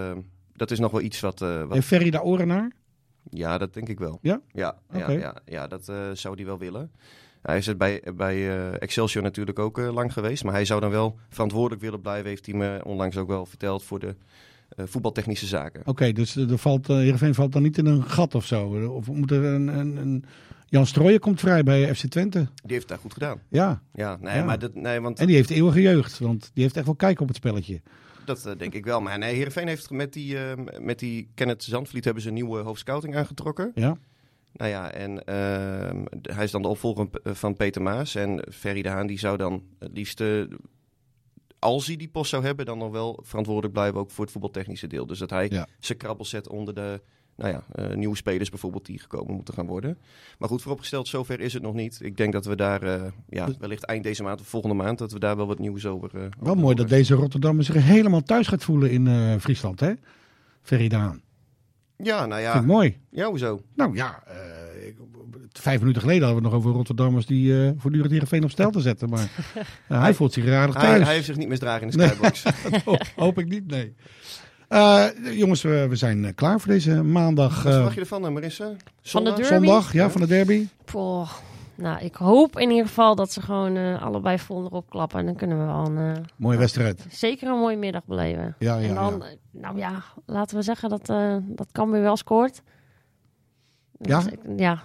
dat 0.52 0.70
is 0.70 0.78
nog 0.78 0.90
wel 0.90 1.00
iets 1.00 1.20
wat... 1.20 1.38
wat 1.38 1.72
Heeft 1.72 1.86
Ferry 1.86 2.10
daar 2.10 2.22
oren 2.22 2.46
naar? 2.46 2.72
ja, 3.30 3.58
dat 3.58 3.74
denk 3.74 3.88
ik 3.88 3.98
wel. 3.98 4.18
Ja? 4.22 4.40
Ja, 4.52 4.78
ja, 4.92 5.10
ja, 5.10 5.40
ja, 5.44 5.66
dat 5.66 5.84
zou 6.12 6.34
hij 6.34 6.44
wel 6.44 6.58
willen. 6.58 6.90
Hij 7.42 7.56
is 7.56 7.66
er 7.66 7.76
bij, 7.76 8.02
bij 8.14 8.34
eh, 8.34 8.82
Excelsior 8.82 9.22
natuurlijk 9.22 9.58
ook 9.58 9.78
eh, 9.78 9.92
lang 9.92 10.12
geweest. 10.12 10.44
Maar 10.44 10.52
hij 10.52 10.64
zou 10.64 10.80
dan 10.80 10.90
wel 10.90 11.18
verantwoordelijk 11.28 11.80
willen 11.82 12.00
blijven, 12.00 12.28
heeft 12.28 12.46
hij 12.46 12.54
me 12.54 12.80
onlangs 12.84 13.16
ook 13.16 13.28
wel 13.28 13.46
verteld, 13.46 13.84
voor 13.84 13.98
de 13.98 14.14
eh, 14.68 14.84
voetbaltechnische 14.88 15.46
zaken. 15.46 15.82
Oké, 15.84 16.12
dus 16.12 16.36
er 16.36 16.58
valt, 16.58 16.86
Heerenveen 16.86 17.34
valt 17.34 17.52
dan 17.52 17.62
niet 17.62 17.78
in 17.78 17.86
een 17.86 18.02
gat 18.02 18.34
of 18.34 18.46
zo? 18.46 18.88
Of 18.88 19.06
moet 19.06 19.30
er 19.30 19.44
een, 19.44 19.66
een, 19.66 19.96
een... 19.96 20.24
Jan 20.70 20.86
Strooijen 20.86 21.20
komt 21.20 21.40
vrij 21.40 21.62
bij 21.62 21.94
FC 21.94 22.06
Twente. 22.06 22.38
Die 22.38 22.48
heeft 22.62 22.80
het 22.80 22.88
daar 22.88 22.98
goed 22.98 23.12
gedaan. 23.12 23.40
Ja, 23.48 23.82
Ja, 23.94 24.18
nee, 24.20 24.36
Ja. 24.36 24.44
maar 24.44 24.58
dat, 24.58 24.74
nee, 24.74 25.00
want 25.00 25.18
en 25.18 25.26
die 25.26 25.36
heeft 25.36 25.50
eeuwige 25.50 25.80
jeugd, 25.80 26.18
want 26.18 26.50
die 26.54 26.62
heeft 26.62 26.76
echt 26.76 26.86
wel 26.86 26.94
kijk 26.94 27.20
op 27.20 27.28
het 27.28 27.36
spelletje. 27.36 27.80
dat 28.24 28.54
denk 28.58 28.74
ik 28.74 28.84
wel. 28.84 29.00
Maar 29.00 29.18
nee, 29.18 29.34
Heerenveen 29.34 29.68
heeft 29.68 29.90
met 29.90 30.12
die, 30.12 30.36
met 30.80 30.98
die 30.98 31.30
Kenneth 31.34 31.62
Zandvliet 31.62 32.04
hebben 32.04 32.22
ze 32.22 32.28
een 32.28 32.34
nieuwe 32.34 32.58
hoofdscouting 32.58 33.16
aangetrokken. 33.16 33.72
Ja, 33.74 33.96
Nou 34.52 34.70
ja, 34.70 34.90
en 34.92 35.24
ehm, 35.24 36.04
hij 36.22 36.44
is 36.44 36.50
dan 36.50 36.62
de 36.62 36.68
opvolger 36.68 37.08
eh, 37.22 37.34
van 37.34 37.56
Peter 37.56 37.82
Maas. 37.82 38.14
En 38.14 38.44
Ferry 38.52 38.82
de 38.82 38.88
Haan 38.88 39.06
die 39.06 39.18
zou 39.18 39.36
dan 39.36 39.62
het 39.78 39.90
liefst, 39.92 40.22
als 41.58 41.86
hij 41.86 41.96
die 41.96 42.08
post 42.08 42.30
zou 42.30 42.44
hebben, 42.44 42.66
dan 42.66 42.78
nog 42.78 42.90
wel 42.92 43.20
verantwoordelijk 43.22 43.72
blijven 43.74 44.00
ook 44.00 44.10
voor 44.10 44.24
het 44.24 44.32
voetbaltechnische 44.32 44.86
deel. 44.86 45.06
Dus 45.06 45.18
dat 45.18 45.30
hij 45.30 45.46
Ja. 45.50 45.66
zijn 45.78 45.98
krabbel 45.98 46.24
zet 46.24 46.48
onder 46.48 46.74
de 46.74 47.00
nou 47.36 47.50
ja, 47.52 47.64
eh, 47.72 47.96
nieuwe 47.96 48.16
spelers 48.16 48.50
bijvoorbeeld 48.50 48.86
die 48.86 48.98
gekomen 48.98 49.34
moeten 49.34 49.54
gaan 49.54 49.66
worden. 49.66 49.98
Maar 50.38 50.48
goed, 50.48 50.62
vooropgesteld, 50.62 51.08
zover 51.08 51.40
is 51.40 51.52
het 51.52 51.62
nog 51.62 51.74
niet. 51.74 51.98
Ik 52.02 52.16
denk 52.16 52.32
dat 52.32 52.44
we 52.44 52.56
daar, 52.56 52.82
eh, 52.82 53.02
ja, 53.28 53.48
wellicht 53.58 53.84
eind 53.84 54.02
deze 54.02 54.22
maand 54.22 54.40
of 54.40 54.46
volgende 54.46 54.74
maand, 54.76 54.98
dat 54.98 55.12
we 55.12 55.18
daar 55.18 55.36
wel 55.36 55.46
wat 55.46 55.58
nieuws 55.58 55.86
over... 55.86 56.10
eh, 56.14 56.20
wel 56.20 56.30
over 56.40 56.56
mooi 56.62 56.74
dat 56.74 56.88
deze 56.88 57.14
Rotterdammer 57.14 57.64
zich 57.64 57.74
helemaal 57.82 58.22
thuis 58.22 58.46
gaat 58.46 58.64
voelen 58.64 58.90
in 58.90 59.40
Friesland, 59.40 59.80
hè? 59.80 59.92
Ferry 60.62 60.88
Daan. 60.88 61.22
Ja, 62.02 62.26
nou 62.26 62.42
Vind 62.42 62.54
ik 62.54 62.60
ja. 62.60 62.66
mooi. 62.66 62.96
Ja, 63.10 63.26
hoezo? 63.28 63.62
Nou 63.74 63.94
ja, 63.96 64.22
eh, 64.26 64.86
ik- 64.86 64.96
vijf 65.52 65.80
minuten 65.80 66.02
geleden 66.02 66.22
hadden 66.24 66.42
we 66.42 66.48
het 66.48 66.54
nog 66.54 66.64
over 66.64 66.76
Rotterdammers 66.78 67.26
die 67.26 67.64
eh 67.64 67.70
voortdurend 67.76 68.10
Heerenveen 68.12 68.44
op 68.44 68.50
stel 68.50 68.70
te 68.70 68.80
zetten. 68.80 69.08
Maar 69.08 69.28
eh, 69.88 70.00
hij 70.00 70.14
voelt 70.14 70.32
zich 70.32 70.44
raar 70.44 70.68
Hij, 70.68 70.82
thuis. 70.82 71.04
hij 71.04 71.14
heeft 71.14 71.26
zich 71.26 71.36
niet 71.36 71.48
misdragen 71.48 71.90
in 71.90 71.98
de 71.98 72.06
skybox. 72.06 72.42
Ho- 72.84 72.96
Hoop 73.16 73.38
ik 73.38 73.48
niet, 73.48 73.66
nee. 73.66 73.94
Eh, 74.68 75.04
jongens, 75.32 75.62
we, 75.62 75.86
we 75.88 75.96
zijn 75.96 76.34
klaar 76.34 76.60
voor 76.60 76.72
deze 76.72 77.02
maandag. 77.02 77.62
Wat 77.62 77.72
verwacht 77.72 77.94
je 77.94 78.00
ervan, 78.00 78.32
Marissa? 78.32 78.64
Van 78.64 78.74
de 78.76 78.90
Zondag? 79.02 79.34
derby? 79.36 79.54
zondag, 79.66 79.92
ja, 79.92 80.10
van 80.10 80.20
de 80.20 80.26
derby. 80.26 80.66
Poh. 80.84 81.30
Nou, 81.80 82.04
ik 82.04 82.14
hoop 82.14 82.58
in 82.58 82.70
ieder 82.70 82.86
geval 82.86 83.14
dat 83.14 83.32
ze 83.32 83.42
gewoon 83.42 83.76
eh, 83.76 84.02
allebei 84.02 84.38
vol 84.38 84.64
erop 84.64 84.90
klappen. 84.90 85.18
En 85.18 85.26
dan 85.26 85.34
kunnen 85.34 85.58
we 85.58 85.64
wel 85.64 85.86
een, 85.86 86.16
eh, 86.16 86.22
Mooie 86.36 86.58
wedstrijd. 86.58 87.06
zeker 87.10 87.48
een 87.48 87.58
mooie 87.58 87.76
middag 87.76 88.04
beleven. 88.04 88.54
Ja, 88.58 88.76
ja, 88.76 88.88
en 88.88 88.94
dan, 88.94 89.18
ja. 89.18 89.24
eh, 89.26 89.36
nou 89.50 89.76
ja, 89.78 90.02
laten 90.26 90.56
we 90.56 90.62
zeggen 90.62 90.88
dat, 90.88 91.08
eh 91.08 91.36
dat 91.42 91.72
Cambuur 91.72 92.00
wel 92.02 92.16
scoort. 92.16 92.62
Ja? 93.98 94.20
Dus 94.22 94.32
ik- 94.32 94.40
ja. 94.56 94.82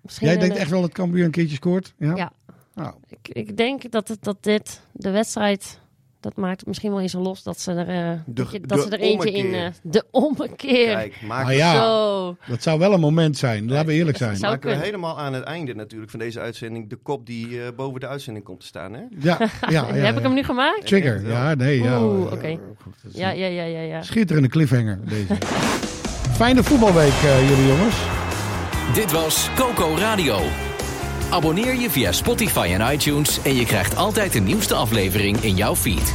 Misschien 0.00 0.26
Jij 0.28 0.38
denkt 0.38 0.56
echt 0.56 0.70
wel 0.70 0.80
dat 0.80 0.92
Cambuur 0.92 1.24
een 1.24 1.30
keertje 1.30 1.56
scoort? 1.56 1.94
Ja. 1.98 2.14
Ja. 2.14 2.32
Nou, 2.74 2.94
Ik, 3.08 3.28
ik 3.28 3.56
denk 3.56 3.90
dat, 3.90 4.08
het, 4.08 4.22
dat 4.24 4.42
dit, 4.42 4.80
de 4.92 5.10
wedstrijd, 5.10 5.80
dat 6.26 6.36
maakt 6.36 6.58
het 6.58 6.66
misschien 6.68 6.90
wel 6.90 7.00
eens 7.00 7.12
los 7.12 7.42
dat 7.42 7.60
ze 7.60 7.72
er, 7.72 7.88
eh, 7.88 8.10
De- 8.26 8.32
dat 8.32 8.50
je- 8.52 8.60
de 8.60 8.66
dat 8.66 8.82
ze 8.82 8.88
er 8.90 9.00
eentje 9.00 9.32
in... 9.32 9.54
eh, 9.54 9.66
de 9.82 10.04
ommekeer. 10.10 10.94
Kijk, 10.94 11.14
maak 11.22 11.50
ja, 11.50 11.74
Zo. 11.74 12.36
dat 12.46 12.62
zou 12.62 12.78
wel 12.78 12.92
een 12.92 13.00
moment 13.00 13.36
zijn. 13.36 13.68
Laten 13.70 13.86
we 13.86 13.92
eerlijk 13.92 14.16
zijn. 14.16 14.38
Maken 14.50 14.70
we 14.70 14.76
helemaal 14.76 15.18
aan 15.18 15.32
het 15.32 15.44
einde 15.44 15.74
natuurlijk 15.74 16.10
van 16.10 16.20
deze 16.20 16.40
uitzending 16.40 16.88
de 16.90 16.96
kop 16.96 17.26
die 17.26 17.62
eh, 17.62 17.68
boven 17.76 18.00
de 18.00 18.06
uitzending 18.06 18.44
komt 18.44 18.60
te 18.60 18.66
staan. 18.66 18.92
Hè? 18.92 19.00
Ja, 19.18 19.38
ja, 19.60 19.68
ja. 19.70 19.84
Heb 19.86 20.14
ik 20.14 20.20
ja. 20.20 20.26
hem 20.26 20.34
nu 20.34 20.42
gemaakt? 20.42 20.86
Trigger. 20.86 21.28
Ja, 21.28 21.54
nee. 21.54 21.82
Ja. 21.82 22.02
Oeh, 22.02 22.32
oké. 22.32 22.58
Ja, 23.12 23.30
ja, 23.30 23.46
ja, 23.46 23.62
ja, 23.64 23.80
ja. 23.80 24.02
Schitterende 24.02 24.48
cliffhanger 24.48 24.98
deze. 25.08 25.34
Fijne 26.32 26.62
voetbalweek 26.62 27.12
eh, 27.12 27.48
jullie 27.48 27.66
jongens. 27.66 27.96
Dit 28.94 29.12
was 29.12 29.50
Coco 29.56 29.94
Radio. 29.98 30.38
Abonneer 31.30 31.74
je 31.80 31.90
via 31.90 32.12
Spotify 32.12 32.76
en 32.78 32.92
iTunes 32.92 33.42
en 33.42 33.54
je 33.54 33.64
krijgt 33.64 33.96
altijd 33.96 34.32
de 34.32 34.40
nieuwste 34.40 34.74
aflevering 34.74 35.38
in 35.40 35.56
jouw 35.56 35.76
feed. 35.76 36.14